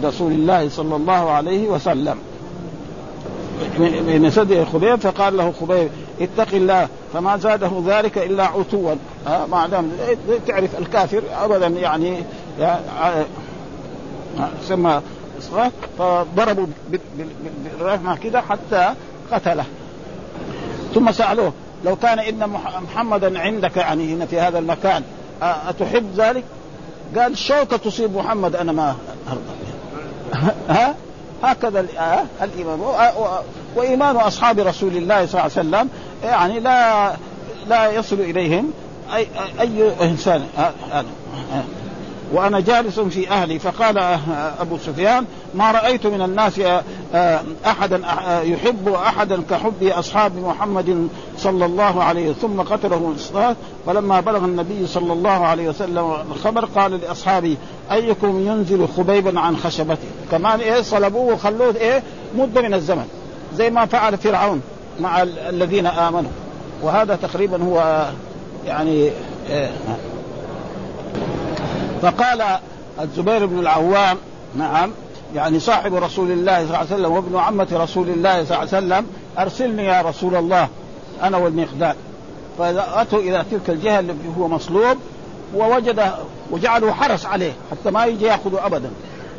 رسول 0.05 0.33
الله 0.33 0.69
صلى 0.69 0.97
الله 0.97 1.31
عليه 1.31 1.69
وسلم. 1.69 2.19
من 3.79 4.31
سد 4.31 4.65
خبيب 4.73 4.97
فقال 4.97 5.37
له 5.37 5.53
خبيب 5.61 5.89
اتق 6.21 6.55
الله 6.55 6.89
فما 7.13 7.37
زاده 7.37 7.71
ذلك 7.87 8.19
إلا 8.19 8.45
عتوا. 8.45 8.95
ما 9.27 9.67
دام 9.67 9.91
تعرف 10.47 10.79
الكافر 10.79 11.23
ابدا 11.45 11.67
يعني, 11.67 12.17
يعني 12.61 13.25
سمى 14.69 15.01
فضربوا 15.99 16.67
بالرحمه 17.79 18.17
كده 18.17 18.41
حتى 18.41 18.95
قتله. 19.33 19.65
ثم 20.95 21.13
سألوه 21.13 21.53
لو 21.85 21.97
كان 21.97 22.19
إن 22.19 22.51
محمدا 22.85 23.41
عندك 23.41 23.77
يعني 23.77 24.15
هنا 24.15 24.27
في 24.27 24.41
هذا 24.41 24.59
المكان 24.59 25.03
أتحب 25.43 26.07
ذلك؟ 26.17 26.45
قال 27.17 27.39
شوكة 27.39 27.77
تصيب 27.77 28.17
محمد 28.17 28.57
أنا 28.57 28.73
ما 28.73 28.97
أرضى. 29.29 29.59
ها؟ 30.69 30.95
هكذا 31.43 31.87
الإيمان 32.43 32.81
وإيمان 33.77 34.17
أصحاب 34.17 34.59
رسول 34.59 34.97
الله 34.97 35.27
صلى 35.27 35.41
الله 35.41 35.41
عليه 35.41 35.69
وسلم 35.69 35.89
يعني 36.25 36.61
لا 36.61 37.13
لا 37.69 37.91
يصل 37.93 38.21
إليهم 38.21 38.71
أي, 39.15 39.27
أي 39.61 39.93
إنسان. 40.03 40.47
وأنا 42.33 42.61
جالس 42.61 43.01
في 43.01 43.31
أهلي 43.31 43.59
فقال 43.59 43.99
أبو 44.61 44.79
سفيان 44.79 45.25
ما 45.55 45.71
رأيت 45.73 46.07
من 46.07 46.23
الناس 46.23 46.61
أحدا 47.67 48.01
يحب 48.43 48.89
أحدا 48.89 49.43
كحب 49.51 49.83
أصحاب 49.83 50.37
محمد 50.37 51.09
صلى 51.39 51.65
الله 51.65 52.03
عليه 52.05 52.33
ثم 52.33 52.61
قتله 52.61 53.13
الاصطاد 53.15 53.57
فلما 53.87 54.21
بلغ 54.21 54.45
النبي 54.45 54.87
صلى 54.87 55.13
الله 55.13 55.31
عليه 55.47 55.69
وسلم 55.69 56.15
الخبر 56.33 56.65
قال 56.65 57.01
لأصحابه 57.01 57.57
أيكم 57.93 58.47
ينزل 58.47 58.89
خبيبا 58.97 59.41
عن 59.41 59.57
خشبته؟ 59.57 60.09
كمان 60.31 60.61
إيه 60.61 60.83
صلبوه 60.83 61.35
وخلوه 61.35 61.75
إيه 61.77 62.03
مدة 62.37 62.61
من 62.61 62.75
الزمن 62.75 63.07
زي 63.55 63.71
ما 63.71 63.87
فعل 63.87 64.19
فرعون 64.19 64.61
مع 65.01 65.23
الذين 65.23 65.87
آمنوا. 65.87 66.31
وهذا 66.83 67.17
تقريبا 67.17 67.63
هو 67.65 68.07
يعني 68.67 69.11
إيه 69.51 69.71
فقال 72.03 72.43
الزبير 73.01 73.47
بن 73.47 73.59
العوام 73.59 74.17
نعم 74.57 74.91
يعني 75.35 75.61
صاحب 75.61 75.95
رسول 75.95 76.31
الله 76.31 76.57
صلى 76.57 76.65
الله 76.65 76.77
عليه 76.77 76.87
وسلم 76.87 77.13
وابن 77.13 77.39
عمة 77.39 77.69
رسول 77.73 78.09
الله 78.09 78.45
صلى 78.45 78.45
الله 78.45 78.57
عليه 78.57 78.69
وسلم 78.69 79.07
أرسلني 79.39 79.85
يا 79.85 80.03
رسول 80.03 80.35
الله 80.37 80.69
أنا 81.23 81.37
والمقداد. 81.37 81.97
فأتوا 82.59 83.19
إلى 83.19 83.45
تلك 83.51 83.71
الجهة 83.71 84.01
اللي 84.01 84.15
هو 84.39 84.49
مصلوب 84.49 84.97
ووجد 85.55 86.13
وجعلوا 86.51 86.93
حرس 86.93 87.27
عليه 87.27 87.53
حتى 87.71 87.91
ما 87.91 88.05
يجي 88.07 88.25
ياخذوا 88.25 88.67
ابدا. 88.67 88.91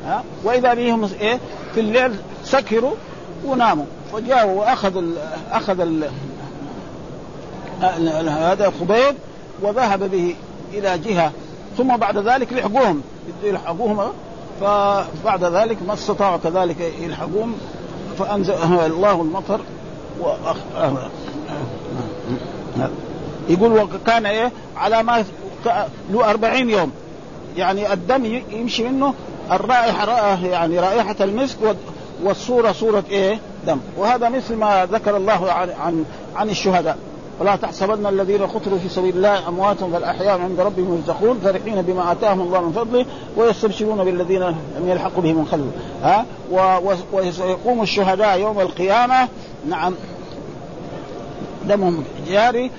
ها؟ 0.06 0.24
وإذا 0.44 0.74
بهم 0.74 1.10
إيه؟ 1.22 1.40
في 1.74 1.80
الليل 1.80 2.16
سكروا 2.44 2.94
وناموا. 3.46 3.86
فجاءوا 4.14 4.60
وأخذ 4.60 4.98
ال 4.98 5.14
أخذ 5.52 5.80
ال 5.80 6.10
هذا 8.30 8.74
خبيب 8.80 9.16
وذهب 9.62 10.12
به 10.12 10.36
إلى 10.74 10.98
جهة 10.98 11.32
ثم 11.78 11.98
بعد 11.98 12.18
ذلك 12.18 12.54
لحقوهم. 12.54 13.02
يلحقوهم 13.44 14.12
فبعد 14.62 15.44
ذلك 15.44 15.78
ما 15.88 15.94
استطاعوا 15.94 16.38
كذلك 16.38 16.94
يلحقوهم 17.02 17.56
فانزل 18.20 18.54
الله 18.86 19.22
المطر 19.22 19.60
وأخ... 20.20 20.58
يقول 23.50 23.74
وكان 23.74 24.26
إيه؟ 24.26 24.52
على 24.78 25.04
ما 25.04 25.24
له 26.12 26.30
أربعين 26.30 26.70
يوم. 26.70 26.92
يعني 27.58 27.94
الدم 27.94 28.42
يمشي 28.52 28.84
منه 28.84 29.14
الرائحة 29.52 30.06
رائحة 30.06 30.48
يعني 30.48 30.80
رائحة 30.80 31.16
المسك 31.22 31.58
والصورة 32.24 32.72
صورة 32.72 33.04
إيه؟ 33.10 33.40
دم. 33.68 33.80
وهذا 33.98 34.30
مثل 34.30 34.56
ما 34.56 34.86
ذكر 34.92 35.18
الله 35.18 35.52
عن 35.52 35.70
عن, 35.70 36.06
عن 36.36 36.50
الشهداء. 36.50 36.98
ولا 37.40 37.56
تحسبن 37.56 38.06
الذين 38.06 38.42
قتلوا 38.48 38.78
في 38.80 38.90
سبيل 38.90 39.16
الله 39.16 39.48
اموات 39.48 39.84
بل 39.84 40.04
احياء 40.04 40.40
عند 40.40 40.60
ربهم 40.60 40.96
يرزقون 40.96 41.40
فرحين 41.44 41.82
بما 41.82 42.12
آتاهم 42.12 42.42
الله 42.42 42.62
من 42.62 42.72
فضله 42.72 43.06
ويستبشرون 43.38 44.04
بالذين 44.04 44.44
لم 44.78 44.84
يلحقوا 44.88 45.24
بهم 45.24 45.36
من 45.36 45.46
خلفهم 45.46 45.72
ها؟ 46.04 46.26
ويقوم 47.12 47.82
الشهداء 47.82 48.40
يوم 48.40 48.60
القيامة. 48.60 49.28
نعم. 49.70 49.96
دمهم 51.66 52.04
جاري. 52.28 52.72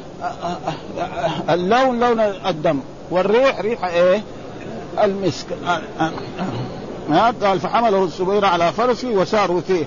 اللون 1.51 2.01
لون 2.01 2.21
الدم. 2.21 2.81
والريح 3.11 3.61
ريح 3.61 3.85
إيه؟ 3.85 4.23
المسك. 5.03 5.47
قال 7.43 7.61
فحمله 7.61 8.05
الزبير 8.05 8.45
على 8.45 8.73
فرسه 8.73 9.09
وساروا 9.09 9.61
فيه. 9.61 9.85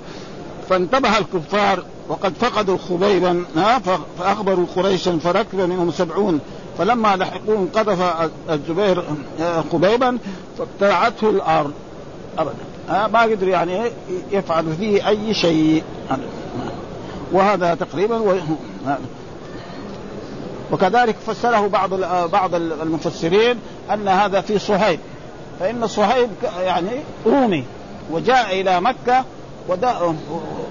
فانتبه 0.69 1.17
الكفار 1.17 1.83
وقد 2.09 2.33
فقدوا 2.33 2.77
خبيبا 2.89 3.45
فأخبروا 4.19 4.65
قريشا 4.75 5.17
فركب 5.17 5.59
منهم 5.59 5.91
سبعون. 5.91 6.39
فلما 6.77 7.15
لحقوهم 7.15 7.69
قذف 7.75 8.29
الزبير 8.49 9.03
خبيبا 9.71 10.17
فابتلعته 10.57 11.29
الأرض. 11.29 11.73
ابدا. 12.37 13.07
ما 13.07 13.21
قدر 13.21 13.47
يعني 13.47 13.81
يفعل 14.31 14.73
فيه 14.79 15.07
أي 15.07 15.33
شيء. 15.33 15.83
وهذا 17.31 17.75
تقريبا 17.75 18.17
و... 18.17 18.35
وكذلك 20.71 21.15
فسره 21.27 21.67
بعض 21.67 21.93
بعض 22.29 22.55
المفسرين 22.55 23.59
أن 23.93 24.07
هذا 24.07 24.41
في 24.41 24.59
صهيب. 24.59 24.99
فإن 25.59 25.87
صهيب 25.87 26.29
يعني 26.61 26.91
رومي 27.25 27.63
وجاء 28.11 28.61
إلى 28.61 28.81
مكة 28.81 29.25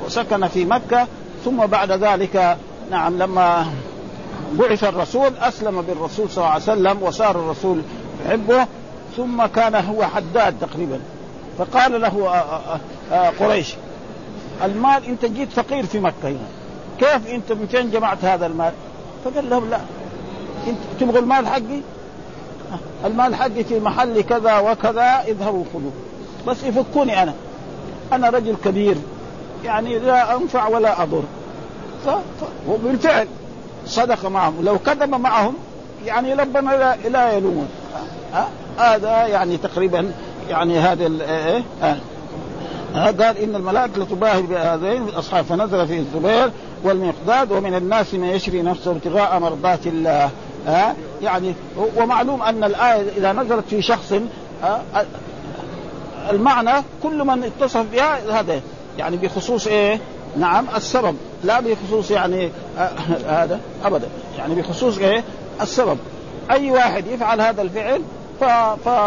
وسكن 0.07 0.49
في 0.49 0.64
مكة 0.64 1.07
ثم 1.45 1.67
بعد 1.67 1.93
ذلك 1.93 2.57
نعم 2.91 3.19
لما 3.19 3.67
بعث 4.53 4.85
الرسول 4.85 5.31
أسلم 5.41 5.83
بالرسول 5.83 6.31
صلى 6.31 6.45
الله 6.45 6.51
عليه 6.51 6.63
وسلم 6.63 7.03
وصار 7.03 7.31
الرسول 7.31 7.83
يحبه 8.27 8.67
ثم 9.17 9.47
كان 9.47 9.75
هو 9.75 10.05
حداد 10.05 10.55
تقريبا. 10.61 11.01
فقال 11.59 12.01
له 12.01 12.31
قريش 13.41 13.75
المال 14.65 15.05
أنت 15.05 15.25
جيت 15.25 15.53
فقير 15.53 15.87
في 15.87 16.01
مكة 16.01 16.29
هنا. 16.29 16.49
كيف 16.99 17.27
أنت 17.27 17.53
من 17.53 17.67
فين 17.67 17.91
جمعت 17.91 18.25
هذا 18.25 18.47
المال؟ 18.47 18.73
فقال 19.25 19.51
لهم 19.51 19.71
لا 19.71 19.81
أنت 20.67 20.79
تبغوا 21.01 21.19
المال 21.19 21.47
حقي؟ 21.47 21.81
المال 23.05 23.35
حقي 23.35 23.65
في 23.65 23.81
محل 23.81 24.21
كذا 24.21 24.59
وكذا 24.59 25.25
اذهبوا 25.29 25.65
خذوه 25.75 25.93
بس 26.47 26.63
يفكوني 26.63 27.23
أنا. 27.23 27.35
أنا 28.13 28.31
رجل 28.31 28.57
كبير. 28.65 28.97
يعني 29.64 29.98
لا 29.98 30.37
أنفع 30.37 30.68
ولا 30.68 31.03
أضر. 31.03 31.22
ف... 32.07 32.09
ف... 32.09 32.44
وبالفعل 32.68 33.27
صدق 33.87 34.27
معهم. 34.27 34.64
لو 34.64 34.79
كذب 34.79 35.14
معهم 35.14 35.55
يعني 36.07 36.35
ربنا 36.35 36.70
لا, 36.70 37.09
لا 37.09 37.33
يلومون 37.33 37.68
هذا 38.79 39.27
يعني 39.27 39.57
تقريبا 39.57 40.12
يعني 40.48 40.79
هذا 40.79 41.07
إيه؟ 41.07 41.62
قال 42.94 43.38
إن 43.38 43.55
الملائكة 43.55 44.03
لتباهي 44.03 44.42
بهذين 44.42 45.09
الاصحاب 45.09 45.44
فنزل 45.44 45.87
في 45.87 45.98
الزبير 45.98 46.51
والمقداد 46.85 47.53
ومن 47.53 47.75
الناس 47.75 48.14
من 48.14 48.25
يشري 48.25 48.62
نفسه 48.62 48.90
ابتغاء 48.90 49.38
مرضات 49.38 49.87
الله. 49.87 50.31
ها؟ 50.66 50.94
يعني 51.22 51.55
ومعلوم 51.96 52.42
أن 52.42 52.64
الآية 52.64 53.09
إذا 53.16 53.33
نزلت 53.33 53.64
في 53.70 53.83
شخص 53.83 54.14
المعنى 56.31 56.85
كل 57.03 57.25
من 57.25 57.44
اتصف 57.44 57.85
بها 57.92 58.40
هذا. 58.40 58.61
يعني 58.99 59.17
بخصوص 59.17 59.67
إيه؟ 59.67 59.99
نعم 60.37 60.67
السبب. 60.77 61.17
لا 61.45 61.61
بخصوص 61.61 62.11
يعني 62.11 62.51
هذا 63.27 63.61
ابدا. 63.85 64.09
يعني 64.39 64.55
بخصوص 64.55 64.99
إيه؟ 64.99 65.25
السبب. 65.61 65.99
أي 66.51 66.71
واحد 66.71 67.07
يفعل 67.07 67.41
هذا 67.41 67.63
الفعل 67.63 68.03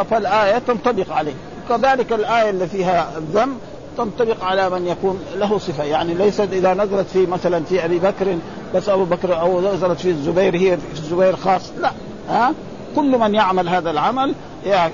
فالآية 0.09 0.57
تنطبق 0.57 1.11
عليه. 1.11 1.33
كذلك 1.69 2.13
الآية 2.13 2.49
اللي 2.49 2.67
فيها 2.67 3.11
الذم 3.17 3.57
تنطبق 3.97 4.43
على 4.43 4.69
من 4.69 4.87
يكون 4.87 5.19
له 5.35 5.57
صفة. 5.57 5.83
يعني 5.83 6.13
ليست 6.13 6.47
إذا 6.51 6.73
نزلت 6.73 7.07
في 7.13 7.25
مثلا 7.25 7.63
في 7.63 7.85
أبي 7.85 7.99
بكر 7.99 8.37
بس 8.75 8.89
أبو 8.89 9.03
بكر 9.03 9.39
أو 9.39 9.61
نزلت 9.61 9.99
في 9.99 10.09
الزبير 10.09 10.55
هي 10.55 10.77
في 10.77 10.99
الزبير 10.99 11.35
خاص. 11.35 11.71
لا 11.81 11.91
ها؟ 12.29 12.53
كل 12.95 13.17
من 13.17 13.35
يعمل 13.35 13.69
هذا 13.69 13.91
العمل 13.91 14.35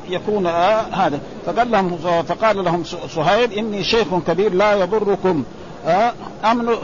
يكون 0.10 0.48
آه 0.48 0.82
هذا. 0.82 1.20
فقال 1.46 1.72
لهم 1.72 1.98
فقال 2.28 2.64
لهم 2.64 2.84
صهيب 3.16 3.52
إني 3.52 3.84
شيخ 3.84 4.08
كبير 4.28 4.54
لا 4.54 4.74
يضركم. 4.74 5.44
آه 5.86 6.14
امن 6.46 6.76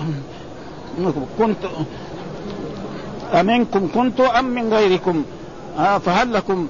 كنت 1.40 1.58
أمنكم 3.34 3.88
كنت 3.96 4.22
أم 4.22 4.46
من 4.46 4.74
غيركم؟ 4.74 5.24
آه 5.80 5.98
فهل 5.98 6.34
لكم؟ 6.34 6.68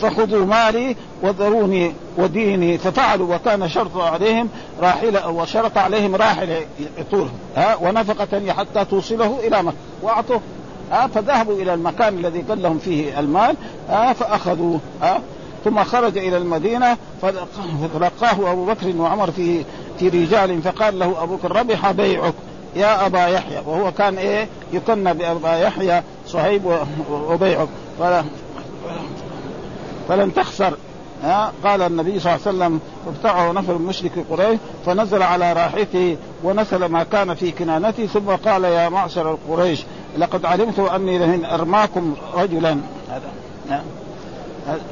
فخذوا 0.00 0.46
مالي 0.46 0.96
وذروني 1.22 1.92
وديني. 2.16 2.78
ففعلوا 2.78 3.34
وكان 3.34 3.68
شرط 3.68 3.96
عليهم 3.96 4.48
راحلة 4.80 5.28
وشرط 5.28 5.78
عليهم 5.78 6.16
راحلة 6.16 6.60
يطول. 6.98 7.28
ها 7.56 7.76
ونفقة 7.76 8.52
حتى 8.52 8.84
توصله 8.84 9.40
إلى 9.46 9.62
مكة 9.62 9.76
وأعطوه. 10.02 10.40
ها 10.94 11.06
فذهبوا 11.06 11.54
إلى 11.54 11.74
المكان 11.74 12.18
الذي 12.18 12.40
قال 12.40 12.62
لهم 12.62 12.78
فيه 12.78 13.20
المال 13.20 13.56
ها 13.88 14.12
فأخذوا 14.12 14.78
ها 15.02 15.20
ثم 15.64 15.84
خرج 15.84 16.18
إلى 16.18 16.36
المدينة 16.36 16.96
فلقاه 17.22 18.52
أبو 18.52 18.64
بكر 18.64 18.96
وعمر 18.96 19.30
في 19.30 19.64
في 19.98 20.08
رجال 20.08 20.62
فقال 20.62 20.98
له 20.98 21.22
أبو 21.22 21.36
بكر 21.36 21.56
ربح 21.56 21.90
بيعك 21.90 22.34
يا 22.76 23.06
أبا 23.06 23.26
يحيى. 23.26 23.62
وهو 23.66 23.92
كان 23.92 24.18
إيه؟ 24.18 24.48
يكنى 24.72 25.14
بأبا 25.14 25.56
يحيى 25.56 26.02
صهيب 26.26 26.78
وبيعك. 27.10 27.68
فلن 30.08 30.34
تخسر 30.34 30.74
ها 31.22 31.52
قال 31.64 31.82
النبي 31.82 32.20
صلى 32.20 32.34
الله 32.34 32.46
عليه 32.46 32.56
وسلم 32.56 32.80
ابتعه 33.06 33.52
نفر 33.52 33.78
مشرك 33.78 34.12
قريش 34.30 34.58
فنزل 34.86 35.22
على 35.22 35.52
راحته 35.52 36.16
ونسل 36.44 36.84
ما 36.84 37.02
كان 37.02 37.34
في 37.34 37.50
كنانته 37.50 38.06
ثم 38.06 38.30
قال 38.44 38.64
يا 38.64 38.88
معشر 38.88 39.38
قريش 39.50 39.84
لقد 40.18 40.44
علمت 40.44 40.78
أني 40.78 41.18
لمن 41.18 41.44
أرماكم 41.44 42.14
رجلا. 42.34 42.76
هذا 43.10 43.82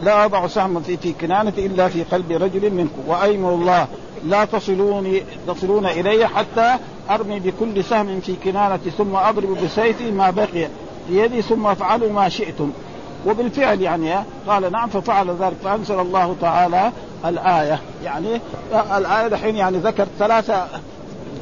لا 0.02 0.24
أضع 0.24 0.46
سهما 0.46 0.80
في 0.80 0.96
في 0.96 1.12
كنانتي 1.12 1.66
إلا 1.66 1.88
في 1.88 2.02
قلب 2.02 2.32
رجل 2.32 2.70
منكم. 2.70 3.02
وايم 3.06 3.46
الله 3.46 3.86
لا 4.24 4.44
تصلوني 4.44 5.22
تصلون 5.46 5.86
إلي 5.86 6.28
حتى 6.28 6.74
أرمي 7.10 7.40
بكل 7.40 7.84
سهم 7.84 8.20
في 8.20 8.34
كنانتي 8.44 8.90
ثم 8.90 9.16
أضرب 9.16 9.58
بسيفي 9.64 10.10
ما 10.10 10.30
بقي 10.30 10.68
في 11.08 11.24
يدي 11.24 11.42
ثم 11.42 11.66
افعلوا 11.66 12.12
ما 12.12 12.28
شئتم. 12.28 12.72
وبالفعل 13.26 13.80
يعني 13.80 14.14
قال 14.46 14.72
نعم 14.72 14.88
ففعل 14.88 15.30
ذلك 15.30 15.56
فأنزل 15.64 16.00
الله 16.00 16.36
تعالى 16.40 16.92
الآية. 17.24 17.80
يعني 18.04 18.40
الآية 18.96 19.28
دحين 19.28 19.56
يعني 19.56 19.78
ذكر 19.78 20.06
ثلاثة 20.18 20.66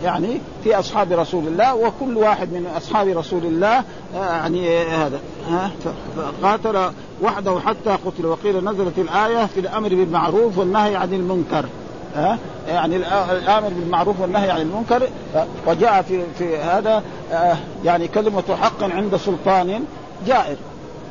يعني 0.05 0.41
في 0.65 0.79
أصحاب 0.79 1.13
رسول 1.13 1.47
الله 1.47 1.75
وكل 1.75 2.17
واحد 2.17 2.53
من 2.53 2.67
أصحاب 2.77 3.09
رسول 3.09 3.45
الله 3.45 3.85
يعني 4.15 4.79
هذا 4.79 5.21
قاتل 6.43 6.91
وحده 7.23 7.61
حتى 7.61 7.91
قتل. 7.91 8.27
وقيل 8.27 8.65
نزلت 8.65 8.99
الآية 8.99 9.47
في 9.47 9.61
الأمر 9.61 9.89
بالمعروف 9.89 10.59
والنهي 10.59 10.97
عن 10.97 11.15
المنكر 11.15 11.65
ها 12.15 12.39
يعني 12.69 12.97
الأمر 12.97 13.69
بالمعروف 13.69 14.21
والنهي 14.21 14.51
عن 14.51 14.61
المنكر 14.61 15.09
وجاء 15.67 16.03
في 16.03 16.23
في 16.39 16.57
هذا 16.57 17.03
يعني 17.85 18.09
كلمة 18.09 18.57
حق 18.63 18.83
عند 18.83 19.17
سلطان 19.17 19.85
جائر 20.27 20.57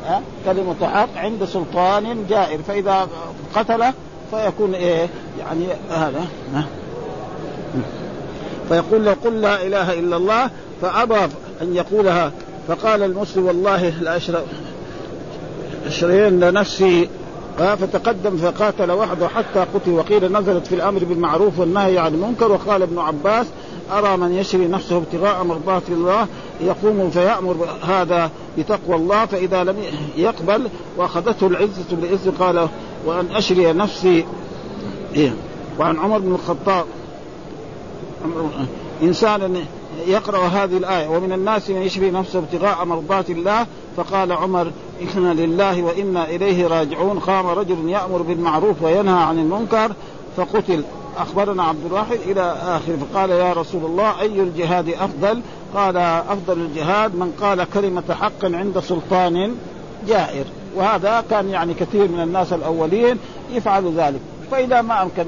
ها 0.06 0.22
كلمة 0.46 0.88
حق 0.94 1.18
عند 1.18 1.46
سلطان 1.46 2.26
جائر. 2.30 2.60
فإذا 2.68 3.08
قتل 3.56 3.84
فيكون 4.32 4.74
إيه 4.74 5.08
يعني 5.40 5.66
هذا 5.90 6.26
فيقول 8.70 9.06
له 9.06 9.16
قل 9.26 9.42
لا 9.42 9.68
إله 9.68 10.00
إلا 10.00 10.18
الله 10.18 10.50
فأبى 10.82 11.34
أن 11.62 11.76
يقولها. 11.76 12.32
فقال 12.68 13.04
المسلم 13.04 13.46
والله 13.46 13.90
لا 13.90 14.18
أشرب 14.18 14.44
أشرين 15.88 16.54
نفسي 16.54 17.10
فتقدم 17.58 18.38
فقاتل 18.38 18.92
وحده 18.92 19.28
حتى 19.28 19.60
قتل. 19.60 19.92
وقيل 19.92 20.32
نزلت 20.32 20.68
في 20.68 20.76
الأمر 20.76 21.04
بالمعروف 21.04 21.60
والنهي 21.60 21.98
عن 21.98 22.14
المنكر. 22.14 22.52
وقال 22.52 22.82
ابن 22.82 23.00
عباس 23.00 23.46
أرى 23.92 24.18
من 24.18 24.34
يشري 24.34 24.68
نفسه 24.68 24.98
ابتغاء 24.98 25.44
مرضات 25.44 25.84
الله 25.90 26.28
يقوم 26.62 27.10
فيأمر 27.10 27.68
هذا 27.88 28.32
بتقوى 28.58 28.96
الله 28.96 29.26
فإذا 29.26 29.64
لم 29.64 29.76
يقبل 30.18 30.68
وأخذته 30.98 31.48
العزة 31.48 31.86
بالعز 31.92 32.30
قال 32.40 32.68
وأن 33.06 33.26
أشري 33.32 33.74
نفسي. 33.74 34.26
إيه. 35.16 35.34
وعن 35.80 36.00
عمر 36.00 36.18
بن 36.18 36.34
الخطاب 36.34 36.86
إنسان 39.04 39.66
يقرأ 40.08 40.48
هذه 40.48 40.78
الآية 40.78 41.08
ومن 41.08 41.32
الناس 41.32 41.70
من 41.70 41.82
يشري 41.82 42.12
نفسه 42.12 42.40
ابتغاء 42.40 42.86
مرضات 42.86 43.30
الله 43.30 43.66
فقال 43.98 44.32
عمر 44.32 44.72
إنا 45.18 45.34
لله 45.34 45.84
وأنا 45.84 46.30
إليه 46.30 46.68
راجعون. 46.68 47.20
قام 47.20 47.48
رجل 47.48 47.90
يأمر 47.90 48.22
بالمعروف 48.22 48.82
وينهى 48.82 49.24
عن 49.24 49.40
المنكر 49.40 49.92
فقتل. 50.38 50.84
أخبرنا 51.18 51.64
عبد 51.64 51.86
الواحد 51.86 52.18
إلى 52.26 52.42
آخره 52.62 52.98
فقال 53.12 53.30
يا 53.30 53.54
رسول 53.54 53.86
الله 53.86 54.22
أي 54.22 54.42
الجهاد 54.42 54.90
أفضل؟ 54.90 55.42
قال 55.76 55.98
أفضل 55.98 56.58
الجهاد 56.58 57.16
من 57.16 57.32
قال 57.42 57.64
كلمة 57.74 58.04
حق 58.22 58.46
عند 58.46 58.80
سلطان 58.80 59.56
جائر. 60.08 60.46
وهذا 60.76 61.24
كان 61.30 61.50
يعني 61.50 61.74
كثير 61.74 62.08
من 62.08 62.20
الناس 62.20 62.54
الأولين 62.54 63.18
يفعل 63.54 63.94
ذلك. 63.98 64.20
فإذا 64.52 64.82
ما 64.82 65.04
أمكن 65.04 65.26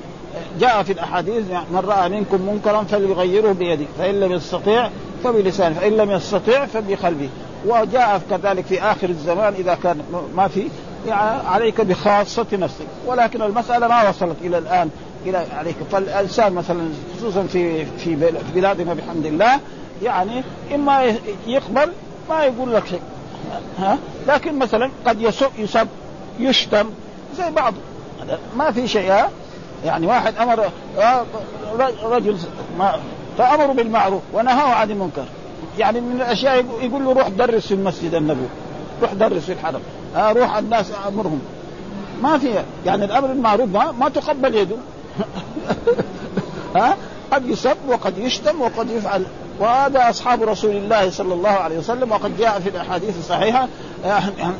جاء 0.59 0.83
في 0.83 0.93
الأحاديث 0.93 1.43
من 1.71 1.83
رأى 1.87 2.09
منكم 2.09 2.41
منكرا 2.41 2.83
فليغيره 2.83 3.51
بيده 3.51 3.85
فإن 3.97 4.19
لم 4.19 4.31
يستطيع 4.31 4.89
فبلسانه 5.23 5.79
فإن 5.79 5.91
لم 5.97 6.11
يستطيع 6.11 6.65
فبقلبه. 6.65 7.29
وجاء 7.65 8.21
كذلك 8.29 8.65
في 8.65 8.81
آخر 8.81 9.09
الزمان 9.09 9.53
إذا 9.53 9.75
كان 9.83 10.01
ما 10.35 10.47
في 10.47 10.67
يعني 11.07 11.47
عليك 11.47 11.81
بخاصة 11.81 12.45
نفسك. 12.53 12.85
ولكن 13.05 13.41
المسألة 13.41 13.87
ما 13.87 14.09
وصلت 14.09 14.35
إلى 14.41 14.57
الآن 14.57 14.89
إلى 15.25 15.45
عليك. 15.57 15.75
فالإنسان 15.91 16.53
مثلا 16.53 16.89
خصوصا 17.17 17.43
في 17.43 17.85
في 17.85 18.31
بلادنا 18.55 18.93
بحمد 18.93 19.25
الله 19.25 19.59
يعني 20.03 20.43
إما 20.75 21.15
يقبل 21.47 21.91
ما 22.29 22.43
يقول 22.43 22.73
لك 22.73 22.87
شيء. 22.87 23.01
ها؟ 23.79 23.97
لكن 24.27 24.59
مثلا 24.59 24.89
قد 25.05 25.21
يسب 25.21 25.87
يشتم 26.39 26.89
زي 27.37 27.51
بعض. 27.51 27.73
ما 28.57 28.71
في 28.71 28.87
شيء 28.87 29.25
يعني 29.85 30.07
واحد 30.07 30.35
أمر 30.35 30.69
رجل 32.03 32.37
ما 32.77 32.95
فامروا 33.37 33.73
بالمعروف 33.73 34.21
ونهاه 34.33 34.73
عن 34.73 34.91
المنكر. 34.91 35.25
يعني 35.79 36.01
من 36.01 36.15
الأشياء 36.15 36.65
يقول 36.81 37.05
له 37.05 37.13
روح 37.13 37.27
درس 37.27 37.67
في 37.67 37.73
المسجد 37.73 38.13
النبوي 38.13 38.47
روح 39.01 39.13
درس 39.13 39.43
في 39.43 39.53
الحرم 39.53 39.81
آه 40.15 40.31
روح 40.31 40.57
الناس 40.57 40.91
أمرهم. 41.07 41.41
ما 42.21 42.37
في 42.37 42.63
يعني 42.85 43.05
الأمر 43.05 43.27
بالمعروف 43.27 43.69
ما, 43.69 43.91
ما 43.91 44.09
تقبل 44.09 44.55
يده. 44.55 44.75
ها؟ 46.75 46.97
قد 47.31 47.49
يسب 47.49 47.77
وقد 47.87 48.17
يشتم 48.17 48.61
وقد 48.61 48.89
يفعل. 48.89 49.25
وهذا 49.59 50.09
أصحاب 50.09 50.43
رسول 50.43 50.71
الله 50.71 51.09
صلى 51.09 51.33
الله 51.33 51.49
عليه 51.49 51.77
وسلم 51.77 52.11
وقد 52.11 52.37
جاء 52.37 52.59
في 52.59 52.69
الأحاديث 52.69 53.19
الصحيحة 53.19 53.67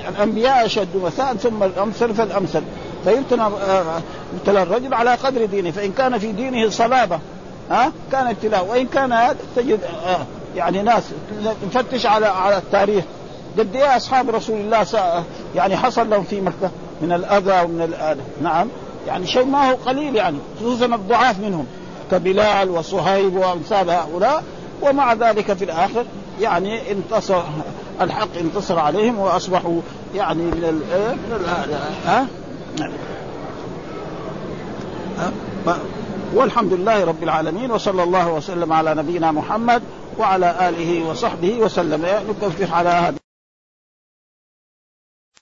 الأنبياء 0.10 0.66
أشد 0.66 0.98
مثاء 1.04 1.36
ثم 1.36 1.64
الأمثل 1.64 2.14
فالأمثل. 2.14 2.62
فيبتلى 3.06 3.52
يبتلى 4.34 4.64
الرجل 4.64 4.94
على 4.94 5.16
قدر 5.16 5.46
دينه 5.46 5.72
فإن 5.72 5.92
كان 5.92 6.18
في 6.18 6.32
دينه 6.32 6.70
صلابة 6.70 7.20
ها؟ 7.72 7.92
كان 8.12 8.28
ابتلاء. 8.28 8.66
وإن 8.66 8.88
كان 8.88 9.36
تجد 9.56 9.80
يعني 10.56 10.82
ناس 10.82 11.04
نفتش 11.66 12.06
على 12.06 12.26
على 12.26 12.58
التاريخ. 12.58 13.04
قد 13.60 13.76
إيه 13.76 13.98
أصحاب 13.98 14.30
رسول 14.30 14.60
الله 14.60 14.86
يعني 15.56 15.78
حصل 15.78 16.10
لهم 16.10 16.24
في 16.24 16.42
مكة؟ 16.42 16.72
من 17.02 17.12
الأذى 17.12 17.62
ومن 17.66 17.82
الآلة. 17.82 18.22
نعم. 18.42 18.68
يعني 19.08 19.28
شيء 19.28 19.46
ما 19.46 19.72
هو 19.72 19.76
قليل 19.76 20.16
يعني 20.16 20.38
خصوصا 20.60 20.86
الضعاف 20.86 21.40
منهم. 21.40 21.66
كبلال 22.12 22.70
وصهيب 22.70 23.36
وأمثال 23.36 23.90
هؤلاء. 23.90 24.44
ومع 24.82 25.14
ذلك 25.14 25.54
في 25.54 25.66
الآخر 25.66 26.06
يعني 26.42 26.92
انتصر 26.92 27.42
الحق 28.02 28.38
انتصر 28.42 28.80
عليهم 28.80 29.20
وأصبحوا 29.20 29.82
يعني 30.16 30.44
من 30.44 30.64
ال 30.64 30.82
ها, 31.48 31.66
ها؟ 32.06 32.28
والحمد 36.34 36.74
لله 36.74 37.06
رب 37.06 37.24
العالمين 37.24 37.72
وصلى 37.72 38.04
الله 38.04 38.34
وسلم 38.34 38.74
على 38.74 38.96
نبينا 38.96 39.32
محمد 39.32 39.82
وعلى 40.18 40.70
آله 40.70 41.10
وصحبه 41.10 41.54
وسلم. 41.60 42.06
نكفر 42.30 42.74
على 42.74 42.90
هذا. 42.90 43.16